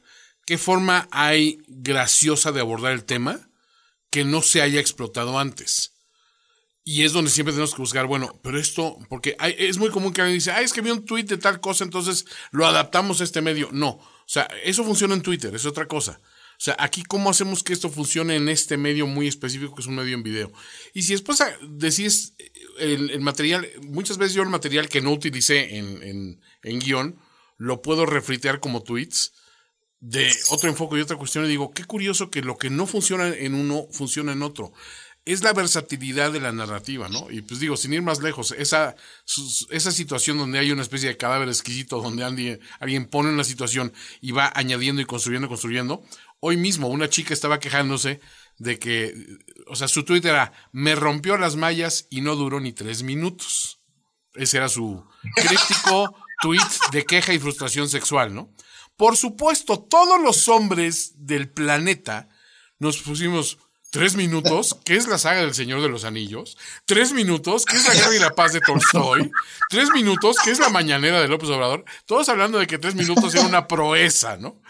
[0.45, 3.48] qué forma hay graciosa de abordar el tema
[4.09, 5.93] que no se haya explotado antes.
[6.83, 10.21] Y es donde siempre tenemos que buscar, bueno, pero esto, porque es muy común que
[10.21, 13.25] alguien dice, ay, es que vi un tweet de tal cosa, entonces lo adaptamos a
[13.25, 13.69] este medio.
[13.71, 16.19] No, o sea, eso funciona en Twitter, es otra cosa.
[16.59, 19.87] O sea, aquí cómo hacemos que esto funcione en este medio muy específico que es
[19.87, 20.51] un medio en video.
[20.93, 22.33] Y si después decís
[22.79, 27.19] el, material, muchas veces yo el material que no utilicé en, en, en guion,
[27.57, 29.33] lo puedo refritear como tweets
[30.01, 33.27] de otro enfoque y otra cuestión y digo, qué curioso que lo que no funciona
[33.27, 34.71] en uno funciona en otro.
[35.25, 37.29] Es la versatilidad de la narrativa, ¿no?
[37.29, 38.95] Y pues digo, sin ir más lejos, esa,
[39.69, 43.93] esa situación donde hay una especie de cadáver exquisito, donde alguien, alguien pone una situación
[44.21, 46.03] y va añadiendo y construyendo, construyendo.
[46.39, 48.21] Hoy mismo una chica estaba quejándose
[48.57, 49.13] de que,
[49.67, 53.81] o sea, su Twitter era, me rompió las mallas y no duró ni tres minutos.
[54.33, 56.59] Ese era su críptico tweet
[56.91, 58.53] de queja y frustración sexual, ¿no?
[58.99, 62.27] Por supuesto, todos los hombres del planeta
[62.79, 63.57] nos pusimos
[63.91, 67.87] tres minutos, que es la saga del Señor de los Anillos, tres minutos, que es
[67.87, 69.31] la guerra y la paz de Tolstoy,
[69.69, 73.33] tres minutos, que es la mañanera de López Obrador, todos hablando de que tres minutos
[73.33, 74.61] era una proeza, ¿no?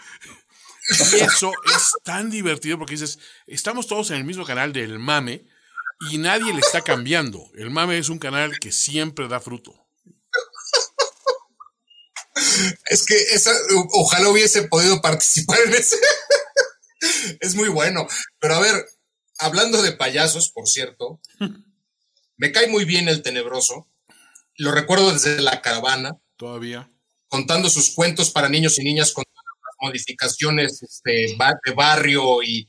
[0.88, 3.18] Y eso es tan divertido porque dices,
[3.48, 5.44] estamos todos en el mismo canal del mame
[6.08, 7.50] y nadie le está cambiando.
[7.56, 9.79] El mame es un canal que siempre da fruto.
[12.86, 13.52] Es que esa,
[13.92, 15.96] ojalá hubiese podido participar en ese.
[17.40, 18.06] es muy bueno.
[18.38, 18.86] Pero a ver,
[19.38, 21.20] hablando de payasos, por cierto,
[22.36, 23.88] me cae muy bien el tenebroso.
[24.56, 26.18] Lo recuerdo desde la caravana.
[26.36, 26.90] Todavía.
[27.28, 29.24] Contando sus cuentos para niños y niñas con
[29.80, 32.68] modificaciones este, de barrio y,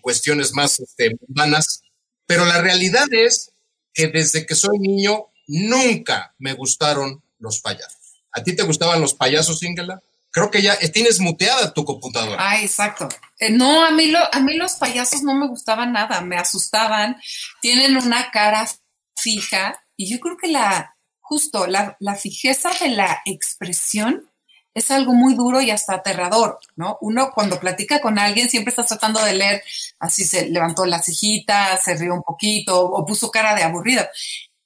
[0.00, 1.82] cuestiones más este, mundanas.
[2.26, 3.50] Pero la realidad es
[3.92, 8.03] que desde que soy niño nunca me gustaron los payasos.
[8.34, 10.00] ¿A ti te gustaban los payasos, Ingela?
[10.30, 12.36] Creo que ya tienes muteada tu computadora.
[12.40, 13.08] Ah, exacto.
[13.38, 14.10] Eh, no, a mí,
[14.56, 17.16] los payasos no me gustaban nada, me asustaban.
[17.60, 18.68] Tienen una cara
[19.16, 24.28] fija y yo creo que la, justo, la, fijeza de la expresión
[24.74, 26.98] es algo muy duro y hasta aterrador, ¿no?
[27.00, 29.62] Uno cuando platica con alguien siempre está tratando de leer,
[30.00, 34.04] así se levantó la cejita, se rió un poquito o puso cara de aburrido.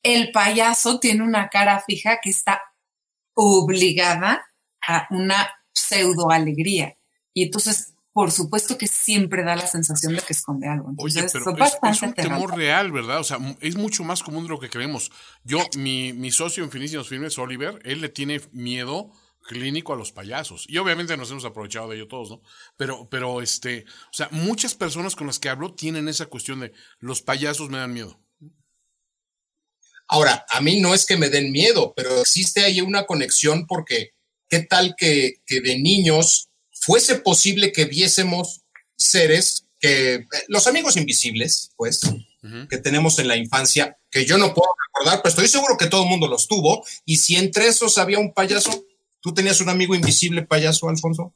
[0.02, 2.62] El payaso tiene una cara fija que está
[3.38, 4.44] obligada
[4.86, 6.98] a una pseudo alegría.
[7.32, 10.92] Y entonces, por supuesto que siempre da la sensación de que esconde algo.
[10.98, 13.20] Oye, pero es, un temor real, ¿verdad?
[13.20, 15.12] O sea, es mucho más común de lo que creemos.
[15.44, 19.12] Yo, mi, mi socio en Finísimos Filmes, Oliver, él le tiene miedo
[19.42, 20.66] clínico a los payasos.
[20.68, 22.42] Y obviamente nos hemos aprovechado de ello todos, ¿no?
[22.76, 26.72] Pero, pero este, o sea, muchas personas con las que hablo tienen esa cuestión de
[26.98, 28.20] los payasos me dan miedo.
[30.08, 34.12] Ahora, a mí no es que me den miedo, pero existe ahí una conexión porque
[34.48, 38.62] qué tal que, de niños fuese posible que viésemos
[38.96, 42.00] seres que los amigos invisibles, pues,
[42.68, 46.04] que tenemos en la infancia, que yo no puedo recordar, pero estoy seguro que todo
[46.04, 48.86] el mundo los tuvo, y si entre esos había un payaso,
[49.20, 51.32] ¿tú tenías un amigo invisible payaso, Alfonso?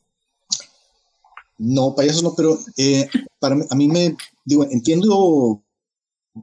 [1.59, 3.09] No, payasos no, pero eh,
[3.39, 5.63] para a mí me, digo, entiendo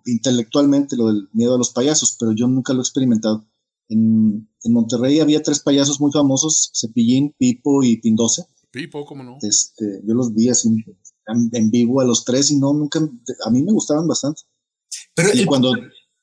[0.05, 3.45] intelectualmente lo del miedo a los payasos, pero yo nunca lo he experimentado.
[3.87, 8.45] En, Monterrey había tres payasos muy famosos, Cepillín, Pipo y Pindoce.
[8.71, 9.37] Pipo, ¿cómo no?
[9.41, 10.69] Este, yo los vi así
[11.53, 14.41] en, vivo a los tres y no, nunca, a mí me gustaban bastante.
[15.13, 15.73] Pero y cuando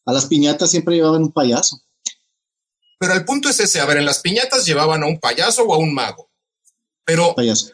[0.04, 1.80] a las piñatas siempre llevaban un payaso.
[2.98, 5.74] Pero el punto es ese, a ver, en las piñatas llevaban a un payaso o
[5.74, 6.30] a un mago.
[7.04, 7.34] Pero...
[7.34, 7.72] Payaso.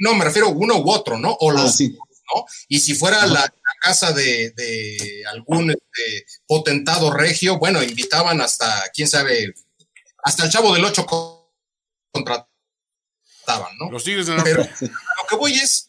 [0.00, 0.14] no.
[0.14, 1.32] me refiero a uno u otro, ¿no?
[1.40, 2.44] O ah, los, ¿no?
[2.68, 9.54] Y si fuera la, casa de, algún este, potentado regio, bueno, invitaban hasta, quién sabe,
[10.22, 11.06] hasta el chavo del ocho
[12.12, 12.48] contrataban,
[13.78, 13.90] ¿no?
[13.90, 15.88] Los tigres de Pero lo que voy es,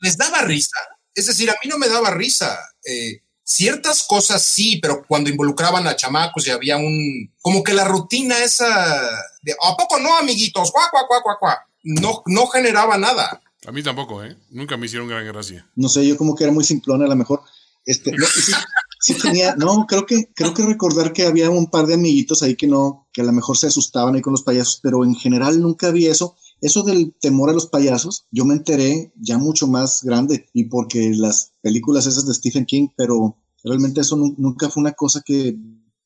[0.00, 0.78] les daba risa.
[1.14, 2.58] Es decir, a mí no me daba risa.
[2.84, 7.84] Eh, ciertas cosas sí, pero cuando involucraban a chamacos y había un, como que la
[7.84, 8.66] rutina esa
[9.42, 10.70] de, ¿a poco no, amiguitos?
[10.70, 11.66] Cuá, cuá, cuá, cuá, cuá.
[11.82, 13.42] No, no generaba nada.
[13.66, 14.36] A mí tampoco, ¿eh?
[14.50, 15.68] Nunca me hicieron gran gracia.
[15.76, 17.42] No sé, yo como que era muy simplón a lo mejor.
[17.84, 18.26] Este, no,
[19.00, 22.56] sí, tenía, no, creo que, creo que recordar que había un par de amiguitos ahí
[22.56, 25.60] que no, que a lo mejor se asustaban ahí con los payasos, pero en general
[25.60, 26.36] nunca vi eso.
[26.60, 31.10] Eso del temor a los payasos, yo me enteré ya mucho más grande y porque
[31.14, 35.56] las películas esas de Stephen King, pero realmente eso nunca fue una cosa que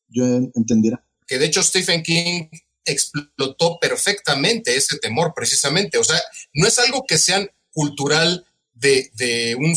[0.08, 0.24] yo
[0.54, 1.04] entendiera.
[1.26, 2.46] Que de hecho Stephen King
[2.84, 5.98] explotó perfectamente ese temor, precisamente.
[5.98, 6.20] O sea,
[6.52, 9.76] no es algo que sea cultural de, un...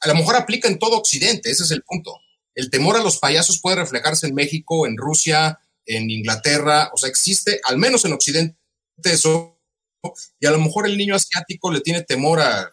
[0.00, 2.18] A lo mejor aplica en todo Occidente, ese es el punto.
[2.54, 7.08] El temor a los payasos puede reflejarse en México, en Rusia, en Inglaterra, o sea,
[7.08, 8.56] existe, al menos en Occidente,
[9.04, 9.58] eso.
[10.38, 12.72] Y a lo mejor el niño asiático le tiene temor a,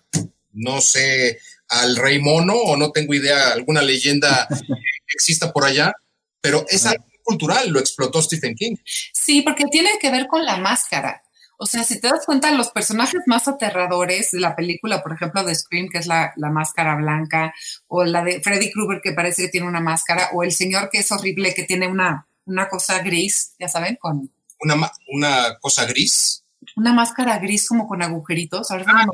[0.51, 5.93] no sé, al rey mono, o no tengo idea, alguna leyenda que exista por allá,
[6.41, 8.75] pero es algo cultural, lo explotó Stephen King.
[9.13, 11.23] Sí, porque tiene que ver con la máscara.
[11.57, 15.43] O sea, si te das cuenta, los personajes más aterradores de la película, por ejemplo,
[15.43, 17.53] de Scream, que es la, máscara blanca,
[17.87, 20.99] o la de Freddy Krueger, que parece que tiene una máscara, o el señor que
[20.99, 24.29] es horrible, que tiene una, una cosa gris, ya saben, con...
[24.59, 26.43] Una, una cosa gris.
[26.75, 28.71] Una máscara gris como con agujeritos.
[28.71, 29.05] Ah,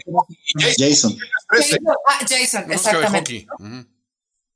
[0.55, 1.15] Jason.
[1.49, 1.85] Jason.
[2.07, 3.47] Ah, Jason, exactamente.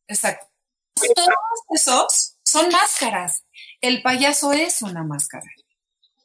[0.07, 0.47] Exacto.
[0.95, 1.29] Todos
[1.75, 3.45] esos son máscaras.
[3.81, 5.49] El payaso es una máscara.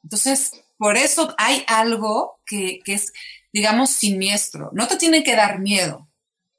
[0.03, 3.13] Entonces, por eso hay algo que, es,
[3.51, 4.71] digamos, siniestro.
[4.75, 6.07] No te tiene que dar miedo,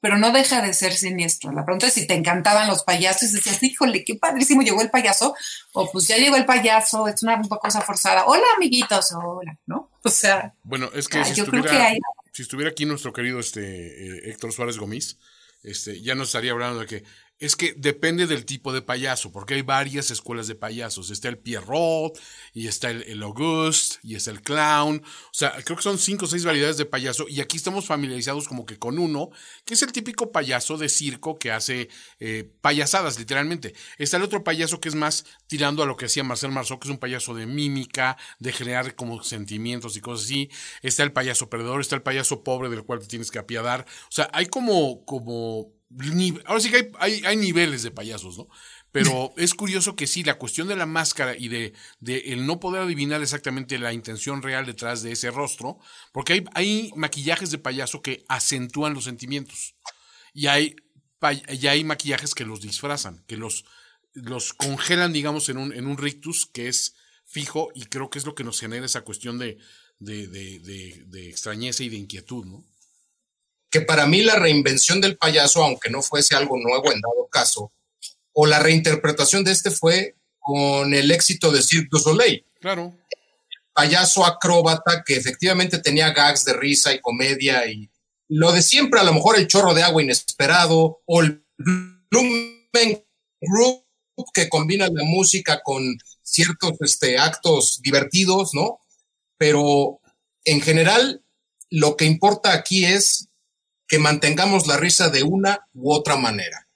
[0.01, 1.51] pero no deja de ser siniestro.
[1.51, 4.89] La pregunta es si te encantaban los payasos y decías, híjole, qué padrísimo llegó el
[4.89, 5.35] payaso,
[5.73, 8.25] o pues ya llegó el payaso, es una, cosa forzada.
[8.25, 9.91] Hola, amiguitos, hola, ¿no?
[10.03, 10.55] O sea.
[10.63, 11.93] Bueno, es que, si, estuviera,
[12.33, 15.19] si estuviera aquí nuestro querido este, eh, Héctor Suárez Gómez,
[15.61, 17.03] este, ya nos estaría hablando de que
[17.39, 21.09] es que depende del tipo de payaso, porque hay varias escuelas de payasos.
[21.09, 22.19] Está el Pierrot,
[22.53, 25.01] y está el, el Auguste, y está el Clown.
[25.03, 28.47] O sea, creo que son cinco o seis variedades de payaso, y aquí estamos familiarizados
[28.47, 29.29] como que con uno,
[29.65, 33.73] que es el típico payaso de circo que hace eh, payasadas, literalmente.
[33.97, 36.87] Está el otro payaso que es más tirando a lo que hacía Marcel Marceau, que
[36.87, 40.49] es un payaso de mímica, de generar como sentimientos y cosas así.
[40.81, 43.85] Está el payaso perdedor, está el payaso pobre del cual te tienes que apiadar.
[44.09, 45.78] O sea, hay como, como
[46.45, 48.47] ahora sí que hay, niveles de payasos, ¿no?
[48.91, 51.73] Pero es curioso que sí, la cuestión de la máscara y de,
[52.05, 55.77] el no poder adivinar exactamente la intención real detrás de ese rostro,
[56.11, 59.75] porque hay, hay maquillajes de payaso que acentúan los sentimientos.
[60.33, 60.75] Y hay,
[61.21, 63.65] hay maquillajes que los disfrazan, que los,
[64.13, 68.25] los congelan, digamos, en un, en un rictus que es fijo y creo que es
[68.25, 69.59] lo que nos genera esa cuestión de,
[69.99, 72.65] de, de extrañeza y de inquietud, ¿no?
[73.69, 77.71] Que para mí la reinvención del payaso, aunque no fuese algo nuevo en dado caso,
[78.33, 82.45] o la reinterpretación de este fue con el éxito de Cirque du Soleil.
[82.59, 82.95] Claro.
[83.73, 87.89] Payaso acróbata que efectivamente tenía gags de risa y comedia y
[88.27, 93.03] lo de siempre, a lo mejor el chorro de agua inesperado o el Blumen
[93.41, 93.83] Group
[94.33, 98.79] que combina la música con ciertos este, actos divertidos, ¿no?
[99.37, 99.99] Pero
[100.45, 101.23] en general,
[101.69, 103.28] lo que importa aquí es
[103.89, 106.67] que mantengamos la risa de una u otra manera.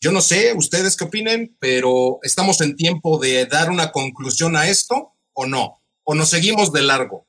[0.00, 4.68] Yo no sé, ustedes qué opinen, pero ¿estamos en tiempo de dar una conclusión a
[4.68, 5.82] esto o no?
[6.04, 7.26] ¿O nos seguimos de largo?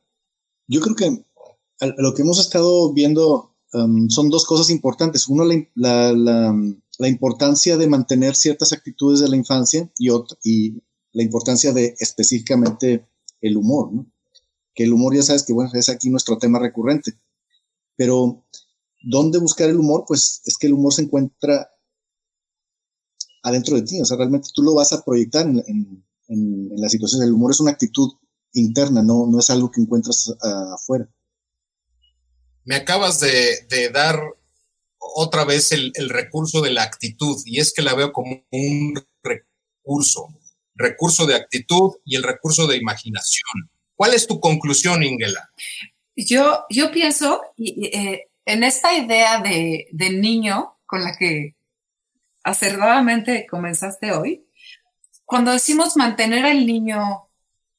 [0.67, 1.25] Yo creo que
[1.97, 5.27] lo que hemos estado viendo um, son dos cosas importantes.
[5.27, 5.43] Uno,
[5.75, 10.81] la, la, importancia de mantener ciertas actitudes de la infancia y, otra, y
[11.11, 13.07] la importancia de específicamente
[13.41, 14.05] el humor, ¿no?
[14.75, 17.13] Que el humor ya sabes que, bueno, es aquí nuestro tema recurrente.
[17.97, 18.40] Pero,
[19.03, 20.05] ¿dónde buscar el humor?
[20.07, 21.69] Pues es que el humor se encuentra
[23.43, 26.89] adentro de ti, o sea, realmente tú lo vas a proyectar en, en, en, la
[26.89, 27.23] situación.
[27.23, 28.09] El humor es una actitud
[28.53, 30.33] interna, no, no es algo que encuentras
[30.73, 31.09] afuera.
[32.63, 34.21] Me acabas de, de dar
[34.99, 39.01] otra vez el, el, recurso de la actitud y es que la veo como un
[39.23, 40.27] recurso,
[40.75, 43.71] recurso de actitud y el recurso de imaginación.
[43.95, 45.49] ¿Cuál es tu conclusión, Ingela?
[46.15, 51.55] Yo, yo pienso eh, en esta idea de, niño con la que
[52.43, 54.45] acertadamente comenzaste hoy,
[55.25, 57.29] cuando decimos mantener al niño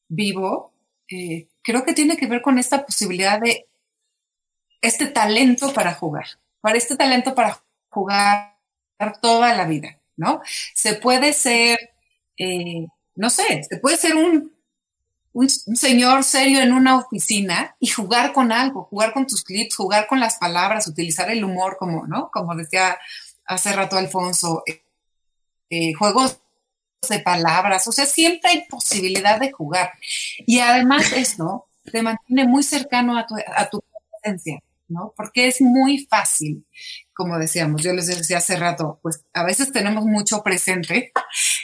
[0.08, 0.72] vivo,
[1.08, 3.66] eh, creo que tiene que ver con esta posibilidad de
[4.80, 6.26] este talento para jugar,
[6.60, 8.56] para este talento para jugar
[9.20, 10.40] toda la vida, ¿no?
[10.74, 11.78] Se puede ser,
[12.38, 14.52] eh, no sé, se puede ser un,
[15.32, 20.06] un, señor serio en una oficina y jugar con algo, jugar con tus clips, jugar
[20.06, 22.30] con las palabras, utilizar el humor como, ¿no?
[22.30, 22.98] Como decía
[23.46, 24.82] hace rato Alfonso, eh,
[25.70, 26.38] eh, juegos
[27.08, 29.92] de palabras, o sea, siempre hay posibilidad de jugar.
[30.46, 33.82] Y además esto te mantiene muy cercano a tu, a tu
[34.22, 35.12] presencia, ¿no?
[35.16, 36.64] Porque es muy fácil,
[37.14, 41.12] como decíamos, yo les decía hace rato, pues a veces tenemos mucho presente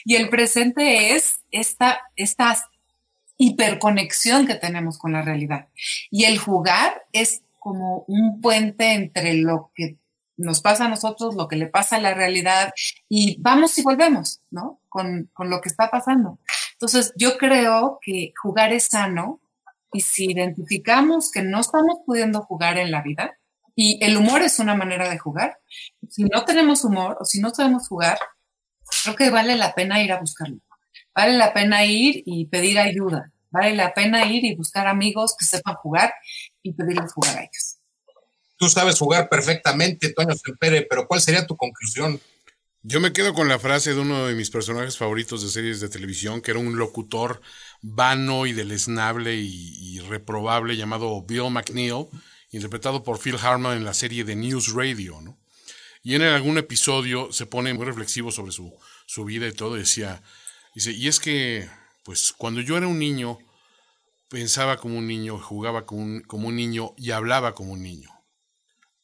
[0.04, 2.56] y el presente es esta, esta
[3.38, 5.68] hiperconexión que tenemos con la realidad.
[6.10, 9.96] Y el jugar es como un puente entre lo que
[10.36, 12.72] nos pasa a nosotros, lo que le pasa a la realidad
[13.08, 14.80] y vamos y volvemos, ¿no?
[14.88, 16.38] Con, con lo que está pasando.
[16.72, 19.40] Entonces, yo creo que jugar es sano
[19.92, 23.38] y si identificamos que no estamos pudiendo jugar en la vida,
[23.80, 25.60] y el humor es una manera de jugar,
[26.08, 28.18] si no tenemos humor o si no sabemos jugar,
[29.04, 30.58] creo que vale la pena ir a buscarlo.
[31.18, 33.32] Vale la pena ir y pedir ayuda.
[33.50, 36.14] Vale la pena ir y buscar amigos que sepan jugar
[36.62, 37.78] y pedirles jugar a ellos.
[38.56, 42.20] Tú sabes jugar perfectamente, Toño Sempere, pero ¿cuál sería tu conclusión?
[42.82, 45.88] Yo me quedo con la frase de uno de mis personajes favoritos de series de
[45.88, 47.40] televisión, que era un locutor
[47.82, 52.06] vano y deleznable y, reprobable llamado Bill McNeil,
[52.52, 55.36] interpretado por Phil Hartman en la serie de News Radio, ¿no?
[56.04, 58.72] Y en algún episodio se pone muy reflexivo sobre su,
[59.06, 60.22] su vida y todo, y decía,
[60.74, 61.68] dice, y es que,
[62.04, 63.38] pues, cuando yo era un niño,
[64.28, 68.18] pensaba como un niño, jugaba como un niño y hablaba como un niño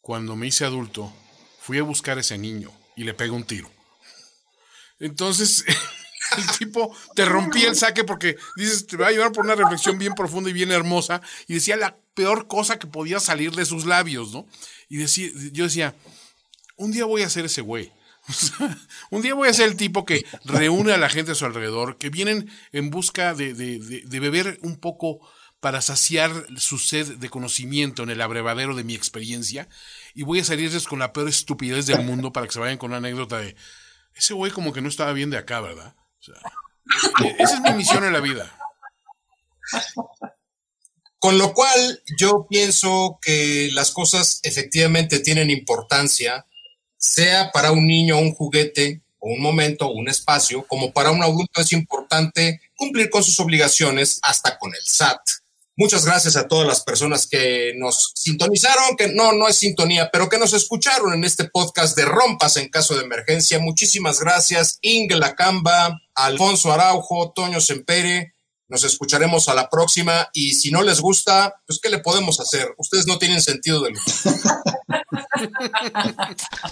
[0.04, 1.10] cuando me hice adulto,
[1.60, 3.70] fui a buscar a ese niño y le pegué un tiro.
[5.00, 5.64] Entonces,
[6.36, 9.96] el tipo te rompía el saque porque dices, te va a llevar por una reflexión
[9.96, 11.22] bien profunda y bien hermosa.
[11.48, 14.46] Y decía la peor cosa que podía salir de sus labios, ¿no?
[14.90, 15.94] Y decía, yo decía,
[16.76, 17.90] un día voy a ser ese güey.
[19.11, 21.99] un día voy a ser el tipo que reúne a la gente a su alrededor,
[21.99, 25.20] que vienen en busca de, de beber un poco
[25.64, 29.66] para saciar su sed de conocimiento en el abrevadero de mi experiencia
[30.14, 32.91] y voy a salirles con la peor estupidez del mundo para que se vayan con
[32.91, 33.57] una anécdota de
[34.14, 35.95] ese güey como que no estaba bien de acá, ¿verdad?
[37.25, 38.55] E-, esa es mi misión en la vida.
[41.18, 46.47] Con lo cual yo pienso que las cosas efectivamente tienen importancia,
[47.05, 51.61] sea para un niño un juguete o un momento un espacio, como para un adulto
[51.61, 55.20] es importante cumplir con sus obligaciones hasta con el SAT.
[55.76, 60.28] Muchas gracias a todas las personas que nos sintonizaron, que no, no es sintonía, pero
[60.28, 63.59] que nos escucharon en este podcast de Rompas en caso de emergencia.
[63.59, 68.34] Muchísimas gracias, Inge Lacamba, Alfonso Araujo, Toño Sempere.
[68.68, 72.72] Nos escucharemos a la próxima y si no les gusta, pues ¿qué le podemos hacer?
[72.78, 74.22] Ustedes no tienen sentido de luz.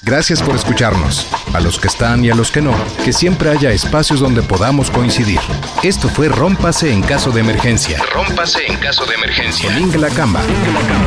[0.02, 1.26] Gracias por escucharnos.
[1.54, 2.74] A los que están y a los que no,
[3.04, 5.40] que siempre haya espacios donde podamos coincidir.
[5.82, 7.98] Esto fue Rómpase en caso de emergencia.
[8.12, 9.68] Rómpase en caso de emergencia.
[9.68, 10.40] Con Inge Camba,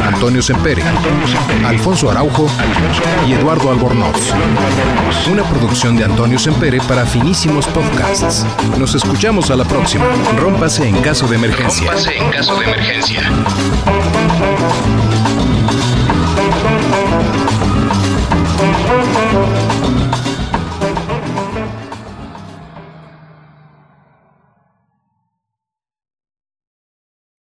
[0.03, 0.83] Antonio Sempere,
[1.65, 2.47] Alfonso Araujo
[3.27, 4.33] y Eduardo Albornoz.
[5.29, 8.45] Una producción de Antonio Sempere para finísimos podcasts.
[8.77, 10.05] Nos escuchamos a la próxima.
[10.38, 11.88] Rómpase en caso de emergencia.
[11.91, 13.21] Rómpase en caso de emergencia.